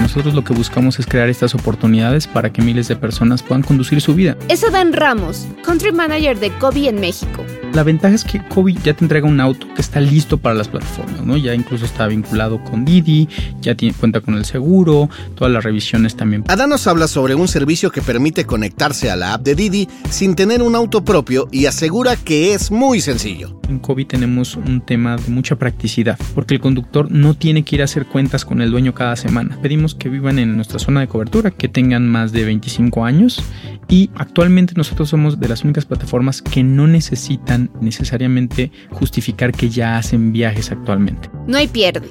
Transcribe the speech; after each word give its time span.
Nosotros 0.00 0.34
lo 0.34 0.42
que 0.42 0.54
buscamos 0.54 0.98
es 0.98 1.06
crear 1.06 1.28
estas 1.28 1.54
oportunidades 1.54 2.26
para 2.26 2.50
que 2.52 2.62
miles 2.62 2.88
de 2.88 2.96
personas 2.96 3.42
puedan 3.42 3.62
conducir 3.62 4.00
su 4.00 4.14
vida. 4.14 4.36
Es 4.48 4.64
Adán 4.64 4.92
Ramos, 4.92 5.46
Country 5.62 5.92
Manager 5.92 6.38
de 6.40 6.50
Kobe 6.58 6.88
en 6.88 6.98
México. 6.98 7.44
La 7.78 7.84
ventaja 7.84 8.12
es 8.12 8.24
que 8.24 8.42
Kobe 8.42 8.72
ya 8.72 8.92
te 8.92 9.04
entrega 9.04 9.28
un 9.28 9.38
auto 9.40 9.68
que 9.72 9.80
está 9.80 10.00
listo 10.00 10.36
para 10.36 10.56
las 10.56 10.66
plataformas, 10.66 11.24
¿no? 11.24 11.36
Ya 11.36 11.54
incluso 11.54 11.84
está 11.84 12.08
vinculado 12.08 12.60
con 12.64 12.84
Didi, 12.84 13.28
ya 13.60 13.76
tiene, 13.76 13.94
cuenta 13.94 14.20
con 14.20 14.34
el 14.34 14.44
seguro, 14.44 15.08
todas 15.36 15.52
las 15.52 15.62
revisiones 15.62 16.16
también. 16.16 16.42
Adán 16.48 16.70
nos 16.70 16.88
habla 16.88 17.06
sobre 17.06 17.36
un 17.36 17.46
servicio 17.46 17.92
que 17.92 18.02
permite 18.02 18.46
conectarse 18.46 19.12
a 19.12 19.14
la 19.16 19.34
app 19.34 19.42
de 19.42 19.54
Didi 19.54 19.88
sin 20.10 20.34
tener 20.34 20.60
un 20.60 20.74
auto 20.74 21.04
propio 21.04 21.46
y 21.52 21.66
asegura 21.66 22.16
que 22.16 22.52
es 22.52 22.72
muy 22.72 23.00
sencillo. 23.00 23.60
En 23.68 23.78
Kobe 23.78 24.06
tenemos 24.06 24.56
un 24.56 24.80
tema 24.80 25.16
de 25.16 25.30
mucha 25.30 25.54
practicidad, 25.54 26.18
porque 26.34 26.54
el 26.54 26.60
conductor 26.60 27.08
no 27.12 27.34
tiene 27.34 27.62
que 27.62 27.76
ir 27.76 27.82
a 27.82 27.84
hacer 27.84 28.06
cuentas 28.06 28.44
con 28.44 28.60
el 28.60 28.72
dueño 28.72 28.92
cada 28.92 29.14
semana. 29.14 29.56
Pedimos 29.62 29.94
que 29.94 30.08
vivan 30.08 30.40
en 30.40 30.56
nuestra 30.56 30.80
zona 30.80 31.00
de 31.00 31.06
cobertura, 31.06 31.52
que 31.52 31.68
tengan 31.68 32.08
más 32.08 32.32
de 32.32 32.44
25 32.44 33.04
años 33.04 33.40
y 33.88 34.10
actualmente 34.14 34.74
nosotros 34.76 35.08
somos 35.08 35.40
de 35.40 35.48
las 35.48 35.64
únicas 35.64 35.86
plataformas 35.86 36.42
que 36.42 36.62
no 36.62 36.86
necesitan 36.86 37.67
necesariamente 37.80 38.72
justificar 38.90 39.52
que 39.52 39.68
ya 39.68 39.98
hacen 39.98 40.32
viajes 40.32 40.70
actualmente. 40.70 41.30
No 41.46 41.56
hay 41.56 41.68
pierde. 41.68 42.08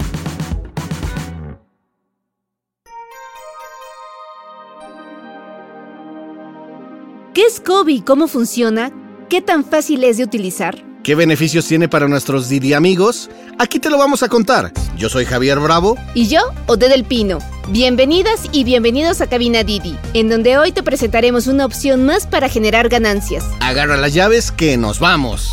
¿Qué 7.33 7.43
es 7.45 7.59
Kobe? 7.59 8.03
¿Cómo 8.03 8.27
funciona? 8.27 8.91
¿Qué 9.29 9.41
tan 9.41 9.63
fácil 9.63 10.03
es 10.03 10.17
de 10.17 10.23
utilizar? 10.23 10.83
¿Qué 11.03 11.13
beneficios 11.15 11.67
tiene 11.67 11.87
para 11.87 12.07
nuestros 12.07 12.49
Didi 12.49 12.73
amigos? 12.73 13.29
Aquí 13.59 13.79
te 13.79 13.89
lo 13.89 13.97
vamos 13.97 14.23
a 14.23 14.27
contar. 14.27 14.73
Yo 14.97 15.07
soy 15.07 15.25
Javier 15.25 15.59
Bravo. 15.59 15.95
Y 16.15 16.27
yo, 16.27 16.39
Ode 16.65 16.89
del 16.89 17.03
Pino. 17.03 17.39
Bienvenidas 17.69 18.45
y 18.53 18.63
bienvenidos 18.63 19.19
a 19.19 19.27
Cabina 19.27 19.61
Didi, 19.61 19.97
en 20.13 20.29
donde 20.29 20.57
hoy 20.57 20.71
te 20.71 20.83
presentaremos 20.83 21.47
una 21.47 21.65
opción 21.65 22.05
más 22.05 22.25
para 22.25 22.47
generar 22.47 22.87
ganancias. 22.87 23.43
Agarra 23.59 23.97
las 23.97 24.13
llaves 24.13 24.53
que 24.53 24.77
nos 24.77 25.01
vamos. 25.01 25.51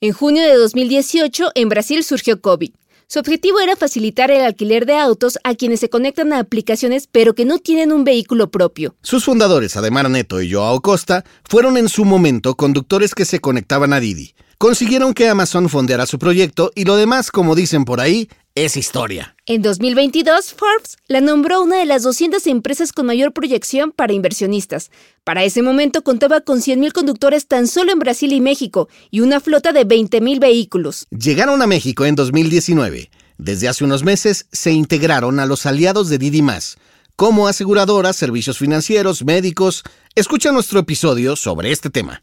En 0.00 0.12
junio 0.12 0.42
de 0.42 0.54
2018, 0.56 1.52
en 1.54 1.68
Brasil 1.68 2.02
surgió 2.02 2.40
COVID. 2.40 2.72
Su 3.12 3.18
objetivo 3.18 3.58
era 3.58 3.74
facilitar 3.74 4.30
el 4.30 4.44
alquiler 4.44 4.86
de 4.86 4.96
autos 4.96 5.36
a 5.42 5.56
quienes 5.56 5.80
se 5.80 5.90
conectan 5.90 6.32
a 6.32 6.38
aplicaciones 6.38 7.08
pero 7.10 7.34
que 7.34 7.44
no 7.44 7.58
tienen 7.58 7.90
un 7.90 8.04
vehículo 8.04 8.52
propio. 8.52 8.94
Sus 9.02 9.24
fundadores, 9.24 9.76
Ademar 9.76 10.08
Neto 10.08 10.40
y 10.40 10.52
Joao 10.52 10.80
Costa, 10.80 11.24
fueron 11.42 11.76
en 11.76 11.88
su 11.88 12.04
momento 12.04 12.54
conductores 12.54 13.16
que 13.16 13.24
se 13.24 13.40
conectaban 13.40 13.92
a 13.92 13.98
Didi. 13.98 14.36
Consiguieron 14.58 15.12
que 15.12 15.28
Amazon 15.28 15.68
fondeara 15.68 16.06
su 16.06 16.20
proyecto 16.20 16.70
y 16.76 16.84
lo 16.84 16.94
demás, 16.94 17.32
como 17.32 17.56
dicen 17.56 17.84
por 17.84 18.00
ahí, 18.00 18.28
es 18.54 18.76
historia. 18.76 19.36
En 19.46 19.62
2022, 19.62 20.52
Forbes 20.52 20.96
la 21.08 21.20
nombró 21.20 21.62
una 21.62 21.76
de 21.76 21.86
las 21.86 22.02
200 22.02 22.46
empresas 22.46 22.92
con 22.92 23.06
mayor 23.06 23.32
proyección 23.32 23.92
para 23.92 24.12
inversionistas. 24.12 24.90
Para 25.24 25.44
ese 25.44 25.62
momento 25.62 26.02
contaba 26.02 26.40
con 26.40 26.60
100.000 26.60 26.92
conductores 26.92 27.46
tan 27.46 27.66
solo 27.66 27.92
en 27.92 27.98
Brasil 27.98 28.32
y 28.32 28.40
México 28.40 28.88
y 29.10 29.20
una 29.20 29.40
flota 29.40 29.72
de 29.72 29.86
20.000 29.86 30.40
vehículos. 30.40 31.06
Llegaron 31.10 31.62
a 31.62 31.66
México 31.66 32.04
en 32.04 32.14
2019. 32.14 33.10
Desde 33.38 33.68
hace 33.68 33.84
unos 33.84 34.04
meses 34.04 34.46
se 34.52 34.72
integraron 34.72 35.40
a 35.40 35.46
los 35.46 35.64
aliados 35.64 36.08
de 36.08 36.18
Didi 36.18 36.42
Más, 36.42 36.76
como 37.16 37.48
aseguradoras, 37.48 38.16
servicios 38.16 38.58
financieros, 38.58 39.24
médicos. 39.24 39.82
Escucha 40.14 40.52
nuestro 40.52 40.80
episodio 40.80 41.36
sobre 41.36 41.72
este 41.72 41.88
tema. 41.88 42.22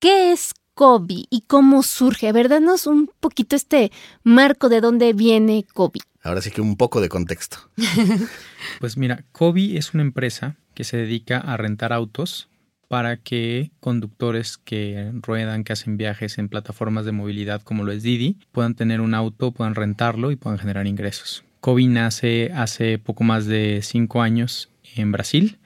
¿Qué 0.00 0.32
es 0.32 0.52
Kobe 0.80 1.26
y 1.28 1.42
cómo 1.46 1.82
surge. 1.82 2.26
A 2.26 2.32
ver, 2.32 2.48
danos 2.48 2.86
un 2.86 3.10
poquito 3.20 3.54
este 3.54 3.92
marco 4.22 4.70
de 4.70 4.80
dónde 4.80 5.12
viene 5.12 5.66
Kobe. 5.74 6.00
Ahora 6.22 6.40
sí 6.40 6.50
que 6.50 6.62
un 6.62 6.78
poco 6.78 7.02
de 7.02 7.10
contexto. 7.10 7.58
pues 8.80 8.96
mira, 8.96 9.22
Kobe 9.32 9.76
es 9.76 9.92
una 9.92 10.02
empresa 10.02 10.56
que 10.72 10.84
se 10.84 10.96
dedica 10.96 11.36
a 11.36 11.58
rentar 11.58 11.92
autos 11.92 12.48
para 12.88 13.18
que 13.18 13.72
conductores 13.80 14.56
que 14.56 15.10
ruedan, 15.16 15.64
que 15.64 15.74
hacen 15.74 15.98
viajes 15.98 16.38
en 16.38 16.48
plataformas 16.48 17.04
de 17.04 17.12
movilidad 17.12 17.60
como 17.60 17.84
lo 17.84 17.92
es 17.92 18.02
Didi, 18.02 18.38
puedan 18.50 18.74
tener 18.74 19.02
un 19.02 19.12
auto, 19.12 19.52
puedan 19.52 19.74
rentarlo 19.74 20.30
y 20.30 20.36
puedan 20.36 20.58
generar 20.58 20.86
ingresos. 20.86 21.44
Kobe 21.60 21.84
nace 21.88 22.52
hace 22.54 22.96
poco 22.96 23.22
más 23.22 23.44
de 23.44 23.80
cinco 23.82 24.22
años 24.22 24.70
en 24.96 25.12
Brasil 25.12 25.58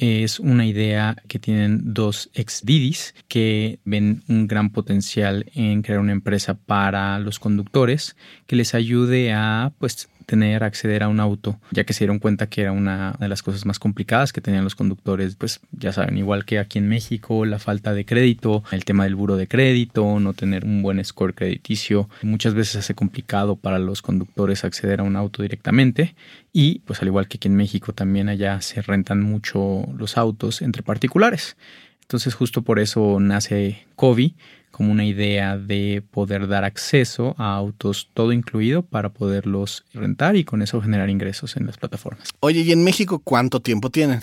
es 0.00 0.40
una 0.40 0.66
idea 0.66 1.16
que 1.28 1.38
tienen 1.38 1.92
dos 1.92 2.30
ex 2.34 2.64
Didis 2.64 3.14
que 3.28 3.80
ven 3.84 4.22
un 4.28 4.46
gran 4.46 4.70
potencial 4.70 5.46
en 5.54 5.82
crear 5.82 6.00
una 6.00 6.12
empresa 6.12 6.54
para 6.54 7.18
los 7.18 7.38
conductores 7.38 8.16
que 8.46 8.56
les 8.56 8.74
ayude 8.74 9.32
a 9.32 9.72
pues 9.78 10.08
tener, 10.30 10.62
acceder 10.62 11.02
a 11.02 11.08
un 11.08 11.18
auto, 11.18 11.58
ya 11.72 11.82
que 11.82 11.92
se 11.92 12.04
dieron 12.04 12.20
cuenta 12.20 12.46
que 12.48 12.60
era 12.60 12.70
una 12.70 13.16
de 13.18 13.26
las 13.26 13.42
cosas 13.42 13.66
más 13.66 13.80
complicadas 13.80 14.32
que 14.32 14.40
tenían 14.40 14.62
los 14.62 14.76
conductores, 14.76 15.34
pues 15.34 15.58
ya 15.72 15.92
saben, 15.92 16.16
igual 16.18 16.44
que 16.44 16.60
aquí 16.60 16.78
en 16.78 16.88
México, 16.88 17.44
la 17.44 17.58
falta 17.58 17.94
de 17.94 18.04
crédito, 18.04 18.62
el 18.70 18.84
tema 18.84 19.02
del 19.02 19.16
buro 19.16 19.36
de 19.36 19.48
crédito, 19.48 20.20
no 20.20 20.32
tener 20.32 20.64
un 20.64 20.82
buen 20.82 21.04
score 21.04 21.34
crediticio, 21.34 22.08
muchas 22.22 22.54
veces 22.54 22.76
hace 22.76 22.94
complicado 22.94 23.56
para 23.56 23.80
los 23.80 24.02
conductores 24.02 24.64
acceder 24.64 25.00
a 25.00 25.02
un 25.02 25.16
auto 25.16 25.42
directamente 25.42 26.14
y 26.52 26.78
pues 26.80 27.02
al 27.02 27.08
igual 27.08 27.26
que 27.26 27.38
aquí 27.38 27.48
en 27.48 27.56
México 27.56 27.92
también 27.92 28.28
allá 28.28 28.60
se 28.60 28.82
rentan 28.82 29.20
mucho 29.20 29.84
los 29.98 30.16
autos 30.16 30.62
entre 30.62 30.84
particulares. 30.84 31.56
Entonces 32.02 32.34
justo 32.34 32.62
por 32.62 32.78
eso 32.78 33.18
nace 33.18 33.84
Kobe 33.96 34.34
como 34.70 34.92
una 34.92 35.04
idea 35.04 35.56
de 35.58 36.02
poder 36.10 36.48
dar 36.48 36.64
acceso 36.64 37.34
a 37.38 37.54
autos 37.54 38.08
todo 38.14 38.32
incluido 38.32 38.82
para 38.82 39.10
poderlos 39.10 39.84
rentar 39.92 40.36
y 40.36 40.44
con 40.44 40.62
eso 40.62 40.80
generar 40.80 41.10
ingresos 41.10 41.56
en 41.56 41.66
las 41.66 41.76
plataformas. 41.76 42.30
Oye, 42.40 42.60
¿y 42.60 42.72
en 42.72 42.84
México 42.84 43.20
cuánto 43.22 43.60
tiempo 43.60 43.90
tienen? 43.90 44.20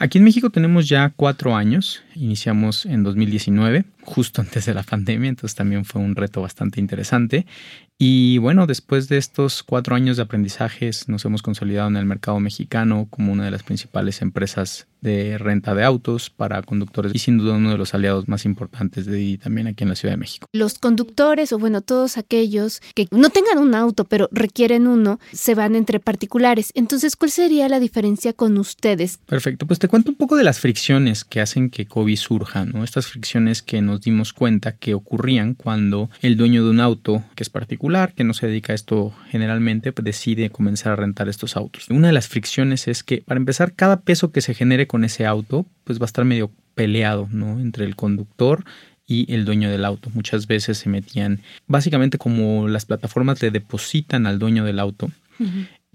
Aquí 0.00 0.18
en 0.18 0.24
México 0.24 0.50
tenemos 0.50 0.88
ya 0.88 1.12
cuatro 1.16 1.56
años, 1.56 2.04
iniciamos 2.14 2.86
en 2.86 3.02
2019, 3.02 3.84
justo 4.02 4.40
antes 4.42 4.66
de 4.66 4.74
la 4.74 4.84
pandemia, 4.84 5.28
entonces 5.28 5.56
también 5.56 5.84
fue 5.84 6.00
un 6.00 6.14
reto 6.14 6.40
bastante 6.40 6.78
interesante. 6.80 7.46
Y 7.98 8.38
bueno, 8.38 8.68
después 8.68 9.08
de 9.08 9.18
estos 9.18 9.64
cuatro 9.64 9.96
años 9.96 10.16
de 10.16 10.22
aprendizajes, 10.22 11.08
nos 11.08 11.24
hemos 11.24 11.42
consolidado 11.42 11.88
en 11.88 11.96
el 11.96 12.06
mercado 12.06 12.38
mexicano 12.38 13.08
como 13.10 13.32
una 13.32 13.44
de 13.44 13.50
las 13.50 13.64
principales 13.64 14.22
empresas 14.22 14.86
de 15.00 15.38
renta 15.38 15.74
de 15.74 15.84
autos 15.84 16.30
para 16.30 16.62
conductores 16.62 17.12
y 17.14 17.18
sin 17.18 17.38
duda 17.38 17.54
uno 17.54 17.70
de 17.70 17.78
los 17.78 17.94
aliados 17.94 18.28
más 18.28 18.44
importantes 18.44 19.06
de 19.06 19.16
Didi 19.16 19.38
también 19.38 19.66
aquí 19.66 19.84
en 19.84 19.90
la 19.90 19.94
Ciudad 19.94 20.14
de 20.14 20.18
México. 20.18 20.46
Los 20.52 20.78
conductores 20.78 21.52
o 21.52 21.58
bueno, 21.58 21.80
todos 21.82 22.18
aquellos 22.18 22.80
que 22.94 23.06
no 23.10 23.30
tengan 23.30 23.58
un 23.58 23.74
auto 23.74 24.04
pero 24.04 24.28
requieren 24.32 24.86
uno, 24.86 25.20
se 25.32 25.54
van 25.54 25.74
entre 25.74 26.00
particulares. 26.00 26.72
Entonces, 26.74 27.16
¿cuál 27.16 27.30
sería 27.30 27.68
la 27.68 27.80
diferencia 27.80 28.32
con 28.32 28.58
ustedes? 28.58 29.18
Perfecto, 29.26 29.66
pues 29.66 29.78
te 29.78 29.88
cuento 29.88 30.10
un 30.10 30.16
poco 30.16 30.36
de 30.36 30.44
las 30.44 30.60
fricciones 30.60 31.24
que 31.24 31.40
hacen 31.40 31.70
que 31.70 31.86
COVID 31.86 32.16
surja, 32.16 32.64
¿no? 32.64 32.84
Estas 32.84 33.06
fricciones 33.06 33.62
que 33.62 33.80
nos 33.82 34.00
dimos 34.00 34.32
cuenta 34.32 34.76
que 34.76 34.94
ocurrían 34.94 35.54
cuando 35.54 36.10
el 36.20 36.36
dueño 36.36 36.64
de 36.64 36.70
un 36.70 36.80
auto 36.80 37.22
que 37.34 37.42
es 37.42 37.50
particular, 37.50 38.14
que 38.14 38.24
no 38.24 38.34
se 38.34 38.46
dedica 38.46 38.72
a 38.72 38.76
esto 38.76 39.14
generalmente, 39.28 39.92
pues 39.92 40.04
decide 40.04 40.50
comenzar 40.50 40.92
a 40.92 40.96
rentar 40.96 41.28
estos 41.28 41.56
autos. 41.56 41.86
Una 41.90 42.08
de 42.08 42.12
las 42.12 42.28
fricciones 42.28 42.88
es 42.88 43.02
que 43.02 43.22
para 43.26 43.38
empezar 43.38 43.74
cada 43.74 44.00
peso 44.00 44.32
que 44.32 44.40
se 44.40 44.54
genere 44.54 44.87
con 44.88 45.04
ese 45.04 45.24
auto, 45.24 45.64
pues 45.84 46.00
va 46.00 46.04
a 46.04 46.06
estar 46.06 46.24
medio 46.24 46.50
peleado, 46.74 47.28
¿no? 47.30 47.60
Entre 47.60 47.84
el 47.84 47.94
conductor 47.94 48.64
y 49.06 49.32
el 49.32 49.44
dueño 49.44 49.70
del 49.70 49.84
auto. 49.84 50.10
Muchas 50.14 50.46
veces 50.46 50.78
se 50.78 50.88
metían, 50.88 51.40
básicamente 51.66 52.18
como 52.18 52.68
las 52.68 52.84
plataformas 52.84 53.40
le 53.42 53.50
depositan 53.50 54.26
al 54.26 54.38
dueño 54.38 54.64
del 54.64 54.78
auto. 54.78 55.10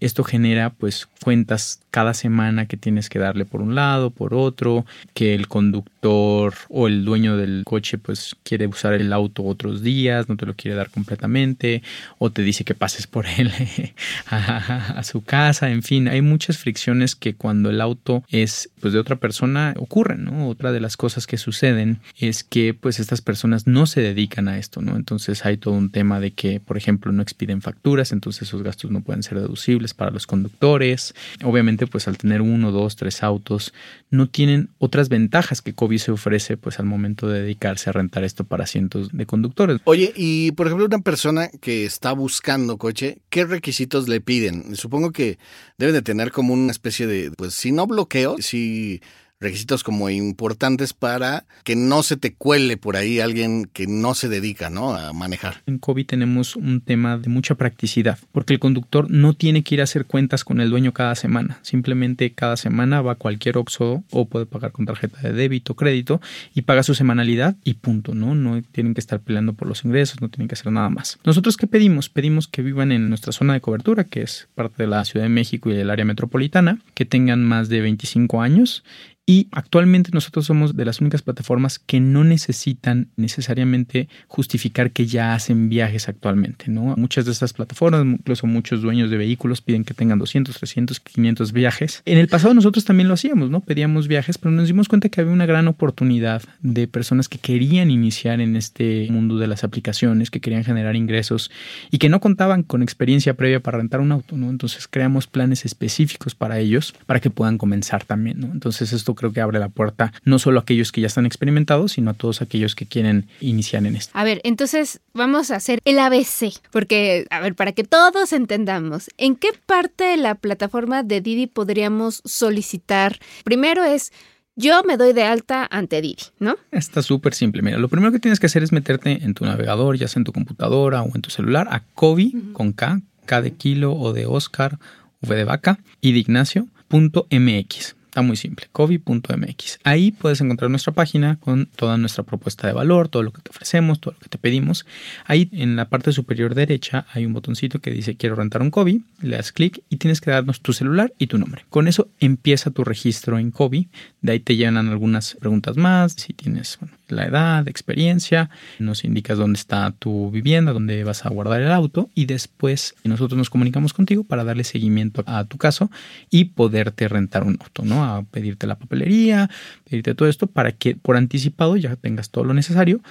Esto 0.04 0.26
genera 0.26 0.70
pues 0.72 1.08
cuentas 1.24 1.80
cada 1.92 2.14
semana 2.14 2.66
que 2.66 2.76
tienes 2.76 3.08
que 3.08 3.20
darle 3.20 3.46
por 3.46 3.62
un 3.62 3.76
lado, 3.76 4.10
por 4.10 4.34
otro, 4.34 4.86
que 5.14 5.34
el 5.34 5.48
conductor 5.48 6.54
o 6.68 6.88
el 6.88 7.06
dueño 7.06 7.38
del 7.38 7.62
coche 7.66 7.98
pues 7.98 8.36
quiere 8.44 8.68
usar 8.68 8.94
el 8.94 9.14
auto 9.14 9.44
otros 9.44 9.82
días, 9.82 10.28
no 10.28 10.36
te 10.36 10.46
lo 10.46 10.56
quiere 10.56 10.76
dar 10.76 10.90
completamente, 10.90 11.84
o 12.18 12.32
te 12.32 12.42
dice 12.42 12.66
que 12.66 12.74
pases 12.74 13.08
por 13.08 13.28
él 13.28 13.52
a, 14.30 15.02
su 15.04 15.22
casa, 15.24 15.70
en 15.70 15.84
fin, 15.84 16.08
hay 16.08 16.22
muchas 16.22 16.58
fricciones 16.58 17.16
que 17.16 17.36
cuando 17.36 17.70
el 17.70 17.80
auto 17.80 18.24
es 18.28 18.70
pues 18.82 18.92
de 18.94 19.00
otra 19.00 19.18
persona 19.18 19.74
ocurren, 19.78 20.26
¿no? 20.26 20.50
Otra 20.50 20.72
de 20.72 20.80
las 20.80 20.98
cosas 20.98 21.28
que 21.28 21.38
suceden 21.38 22.00
es 22.18 22.44
que 22.44 22.74
pues 22.74 23.00
estas 23.00 23.22
personas 23.22 23.68
no 23.68 23.86
se 23.86 24.02
dedican 24.02 24.48
a 24.48 24.58
esto, 24.58 24.82
¿no? 24.82 24.98
Entonces 24.98 25.46
hay 25.46 25.58
todo 25.58 25.76
un 25.76 25.92
tema 25.92 26.20
de 26.20 26.32
que, 26.32 26.60
por 26.60 26.76
ejemplo, 26.76 27.12
no 27.12 27.22
expiden 27.22 27.62
facturas, 27.62 28.12
entonces 28.12 28.50
esos 28.50 28.64
gastos 28.64 28.92
no 28.92 29.02
pueden 29.02 29.24
ser 29.24 29.40
deducibles 29.40 29.93
para 29.94 30.12
los 30.12 30.28
conductores. 30.28 31.14
Obviamente, 31.44 31.88
pues 31.88 32.08
al 32.08 32.18
tener 32.18 32.42
uno, 32.42 32.72
dos, 32.72 32.96
tres 32.96 33.24
autos, 33.24 33.74
no 34.10 34.28
tienen 34.28 34.70
otras 34.78 35.10
ventajas 35.10 35.62
que 35.62 35.74
COVID 35.74 35.98
se 35.98 36.12
ofrece 36.12 36.58
pues 36.58 36.80
al 36.80 36.86
momento 36.86 37.28
de 37.28 37.42
dedicarse 37.42 37.90
a 37.90 37.94
rentar 37.94 38.24
esto 38.24 38.44
para 38.44 38.68
cientos 38.68 39.10
de 39.12 39.26
conductores. 39.26 39.80
Oye, 39.86 40.14
y 40.16 40.52
por 40.52 40.68
ejemplo, 40.68 40.86
una 40.86 41.00
persona 41.00 41.50
que 41.62 41.86
está 41.86 42.12
buscando 42.14 42.78
coche, 42.78 43.20
¿qué 43.30 43.46
requisitos 43.46 44.08
le 44.08 44.22
piden? 44.22 44.76
Supongo 44.76 45.12
que 45.12 45.38
deben 45.78 45.94
de 45.96 46.02
tener 46.02 46.32
como 46.32 46.54
una 46.54 46.72
especie 46.72 47.08
de, 47.08 47.32
pues 47.32 47.54
si 47.54 47.72
no 47.72 47.88
bloqueo, 47.88 48.38
si 48.40 49.02
requisitos 49.44 49.84
como 49.84 50.10
importantes 50.10 50.94
para 50.94 51.46
que 51.64 51.76
no 51.76 52.02
se 52.02 52.18
te 52.18 52.34
cuele 52.34 52.78
por 52.78 52.96
ahí 52.96 53.20
alguien 53.20 53.70
que 53.72 53.88
no 53.88 54.16
se 54.16 54.30
dedica 54.30 54.70
¿no? 54.70 54.96
a 54.96 55.14
manejar. 55.14 55.62
En 55.68 55.78
COVID 55.78 56.06
tenemos 56.06 56.56
un 56.56 56.82
tema 56.82 57.18
de 57.18 57.30
mucha 57.30 57.56
practicidad, 57.56 58.18
porque 58.32 58.54
el 58.54 58.60
conductor 58.60 59.10
no 59.10 59.34
tiene 59.34 59.64
que 59.64 59.76
ir 59.76 59.82
a 59.82 59.84
hacer 59.84 60.06
cuentas 60.06 60.44
con 60.44 60.60
el 60.62 60.70
dueño 60.70 60.94
cada 60.94 61.16
semana. 61.16 61.60
Simplemente 61.62 62.34
cada 62.34 62.58
semana 62.58 63.02
va 63.02 63.14
a 63.14 63.16
cualquier 63.16 63.58
OXO 63.58 64.04
o 64.10 64.26
puede 64.26 64.46
pagar 64.46 64.72
con 64.72 64.86
tarjeta 64.86 65.22
de 65.22 65.34
débito, 65.34 65.76
crédito 65.76 66.22
y 66.54 66.64
paga 66.64 66.84
su 66.84 66.96
semanalidad 66.96 67.56
y 67.64 67.76
punto, 67.76 68.16
¿no? 68.16 68.36
No 68.36 68.62
tienen 68.62 68.94
que 68.94 69.02
estar 69.02 69.20
peleando 69.20 69.54
por 69.54 69.68
los 69.68 69.84
ingresos, 69.86 70.22
no 70.22 70.30
tienen 70.30 70.48
que 70.48 70.54
hacer 70.54 70.72
nada 70.72 70.90
más. 70.90 71.20
Nosotros 71.26 71.58
qué 71.58 71.68
pedimos? 71.68 72.10
Pedimos 72.10 72.48
que 72.48 72.62
vivan 72.62 72.92
en 72.92 73.10
nuestra 73.10 73.34
zona 73.34 73.54
de 73.54 73.62
cobertura, 73.62 74.06
que 74.06 74.22
es 74.22 74.48
parte 74.56 74.84
de 74.84 74.88
la 74.88 75.06
Ciudad 75.06 75.26
de 75.26 75.30
México 75.30 75.70
y 75.70 75.74
del 75.74 75.90
área 75.90 76.06
metropolitana, 76.06 76.80
que 76.94 77.06
tengan 77.06 77.44
más 77.44 77.70
de 77.70 77.82
25 77.82 78.42
años 78.42 78.84
y 79.26 79.48
actualmente 79.52 80.12
nosotros 80.14 80.46
somos 80.46 80.76
de 80.76 80.84
las 80.84 81.00
únicas 81.00 81.22
plataformas 81.22 81.80
que 81.80 82.02
no 82.02 82.26
necesitan 82.26 83.08
necesariamente 83.16 84.10
justificar 84.28 84.92
que 84.92 85.06
ya 85.06 85.34
hacen 85.34 85.70
viajes 85.70 86.10
actualmente, 86.10 86.66
¿no? 86.68 86.94
Muchas 86.98 87.26
de 87.26 87.32
estas 87.32 87.54
plataformas, 87.54 88.06
incluso 88.06 88.48
muchos 88.48 88.82
dueños 88.82 89.10
de 89.10 89.16
vehículos 89.16 89.62
piden 89.62 89.86
que 89.86 89.94
tengan 89.94 90.20
200, 90.20 90.58
300, 90.58 91.00
500 91.00 91.54
viajes. 91.54 92.02
En 92.06 92.18
el 92.18 92.28
pasado 92.28 92.54
nosotros 92.54 92.84
también 92.84 93.08
lo 93.08 93.14
hacíamos, 93.14 93.50
¿no? 93.50 93.62
Pedíamos 93.62 94.10
viajes, 94.10 94.38
pero 94.38 94.52
nos 94.52 94.68
dimos 94.68 94.90
cuenta 94.90 95.08
que 95.08 95.22
había 95.22 95.32
una 95.32 95.46
gran 95.46 95.70
oportunidad 95.70 96.42
de 96.62 96.90
personas 96.90 97.30
que 97.30 97.38
querían 97.38 97.92
iniciar 97.92 98.42
en 98.42 98.58
este 98.58 99.08
mundo 99.10 99.38
de 99.38 99.48
las 99.48 99.64
aplicaciones, 99.64 100.32
que 100.32 100.42
querían 100.42 100.66
generar 100.66 100.98
ingresos 100.98 101.50
y 101.92 101.98
que 101.98 102.10
no 102.10 102.20
contaban 102.20 102.64
con 102.64 102.84
experiencia 102.84 103.36
previa 103.36 103.62
para 103.62 103.78
rentar 103.78 104.02
un 104.02 104.12
auto, 104.12 104.36
¿no? 104.36 104.50
Entonces 104.50 104.86
creamos 104.90 105.28
planes 105.28 105.64
específicos 105.64 106.36
para 106.36 106.60
ellos 106.60 106.94
para 107.06 107.22
que 107.22 107.30
puedan 107.30 107.58
comenzar 107.58 108.04
también, 108.04 108.42
¿no? 108.42 108.48
Entonces 108.48 108.92
esto 108.92 109.13
creo 109.16 109.32
que 109.32 109.42
abre 109.42 109.60
la 109.60 109.70
puerta 109.70 110.14
no 110.24 110.40
solo 110.40 110.60
a 110.60 110.62
aquellos 110.64 110.92
que 110.92 111.02
ya 111.02 111.08
están 111.08 111.26
experimentados, 111.26 111.94
sino 111.94 112.12
a 112.12 112.14
todos 112.14 112.42
aquellos 112.42 112.76
que 112.76 112.86
quieren 112.86 113.28
iniciar 113.40 113.86
en 113.86 113.96
esto. 113.96 114.12
A 114.16 114.24
ver, 114.24 114.42
entonces 114.44 115.00
vamos 115.14 115.52
a 115.52 115.56
hacer 115.56 115.80
el 115.86 116.00
ABC, 116.00 116.54
porque, 116.72 117.26
a 117.30 117.40
ver, 117.40 117.56
para 117.56 117.72
que 117.72 117.84
todos 117.84 118.34
entendamos, 118.34 119.10
¿en 119.18 119.36
qué 119.36 119.50
parte 119.66 120.04
de 120.04 120.18
la 120.18 120.36
plataforma 120.36 121.04
de 121.04 121.22
Didi 121.22 121.48
podríamos 121.48 122.22
solicitar? 122.26 123.20
Primero 123.44 123.84
es 123.84 124.12
yo 124.56 124.84
me 124.84 124.98
doy 124.98 125.14
de 125.14 125.24
alta 125.24 125.68
ante 125.72 126.00
Didi, 126.02 126.18
¿no? 126.40 126.58
Está 126.72 127.02
súper 127.02 127.34
simple. 127.34 127.64
Mira, 127.64 127.80
lo 127.80 127.90
primero 127.90 128.12
que 128.12 128.20
tienes 128.20 128.40
que 128.40 128.46
hacer 128.46 128.62
es 128.62 128.72
meterte 128.72 129.24
en 129.24 129.34
tu 129.34 129.46
navegador, 129.46 129.98
ya 129.98 130.08
sea 130.08 130.20
en 130.20 130.26
tu 130.26 130.32
computadora 130.32 131.02
o 131.02 131.10
en 131.16 131.22
tu 131.22 131.32
celular, 131.32 131.68
a 131.72 131.84
COVID 131.96 132.54
con 132.54 132.72
K, 132.72 133.02
K 133.26 133.42
de 133.42 133.54
kilo 133.54 133.94
o 133.94 134.14
de 134.14 134.28
Oscar, 134.28 134.78
V 135.22 135.36
de 135.36 135.44
vaca 135.44 135.80
y 136.02 136.12
de 136.12 136.20
Ignacio.mx. 136.20 137.96
Está 138.14 138.22
muy 138.22 138.36
simple, 138.36 138.68
covi.mx. 138.72 139.80
Ahí 139.84 140.12
puedes 140.12 140.40
encontrar 140.40 140.70
nuestra 140.70 140.94
página 140.94 141.38
con 141.40 141.66
toda 141.66 141.98
nuestra 141.98 142.24
propuesta 142.24 142.68
de 142.68 142.74
valor, 142.74 143.08
todo 143.08 143.24
lo 143.24 143.34
que 143.34 143.42
te 143.42 143.50
ofrecemos, 143.50 144.00
todo 144.00 144.14
lo 144.14 144.20
que 144.20 144.30
te 144.30 144.38
pedimos. 144.38 144.86
Ahí 145.26 145.50
en 145.52 145.76
la 145.76 145.90
parte 145.90 146.12
superior 146.12 146.54
derecha 146.54 147.08
hay 147.12 147.26
un 147.26 147.34
botoncito 147.34 147.80
que 147.80 147.90
dice 147.90 148.16
quiero 148.16 148.36
rentar 148.36 148.62
un 148.62 148.70
COVID. 148.70 149.02
Le 149.22 149.36
das 149.36 149.52
clic 149.52 149.82
y 149.90 149.98
tienes 149.98 150.22
que 150.22 150.30
darnos 150.30 150.62
tu 150.62 150.74
celular 150.74 151.12
y 151.18 151.26
tu 151.26 151.40
nombre. 151.40 151.66
Con 151.72 151.88
eso 151.88 152.08
empieza 152.20 152.70
tu 152.70 152.84
registro 152.84 153.40
en 153.40 153.50
COVID. 153.50 153.88
De 154.22 154.32
ahí 154.32 154.40
te 154.40 154.58
llenan 154.58 154.90
algunas 154.90 155.34
preguntas 155.40 155.76
más, 155.76 156.14
si 156.14 156.34
tienes 156.34 156.78
la 157.14 157.26
edad, 157.26 157.68
experiencia, 157.68 158.50
nos 158.80 159.04
indicas 159.04 159.38
dónde 159.38 159.58
está 159.58 159.92
tu 159.92 160.32
vivienda, 160.32 160.74
dónde 160.74 161.04
vas 161.04 161.26
a 161.26 161.30
guardar 161.30 161.62
el 161.62 161.72
auto 161.72 162.10
y 162.16 162.26
después 162.26 162.96
nosotros 163.04 163.38
nos 163.38 163.50
comunicamos 163.50 163.94
contigo 163.94 164.24
para 164.24 164.44
darle 164.44 164.64
seguimiento 164.64 165.24
a 165.26 165.46
tu 165.46 165.58
caso 165.58 165.90
y 166.30 166.46
poderte 166.46 167.08
rentar 167.08 167.44
un 167.44 167.58
auto, 167.62 167.84
¿no? 167.84 168.04
A 168.04 168.24
pedirte 168.24 168.68
la 168.68 168.76
papelería, 168.76 169.50
pedirte 169.90 170.16
todo 170.16 170.28
esto 170.28 170.48
para 170.48 170.72
que 170.72 170.96
por 170.96 171.18
anticipado 171.18 171.78
ya 171.78 171.96
tengas 171.96 172.30
todo 172.30 172.44
lo 172.44 172.54
necesario 172.54 173.02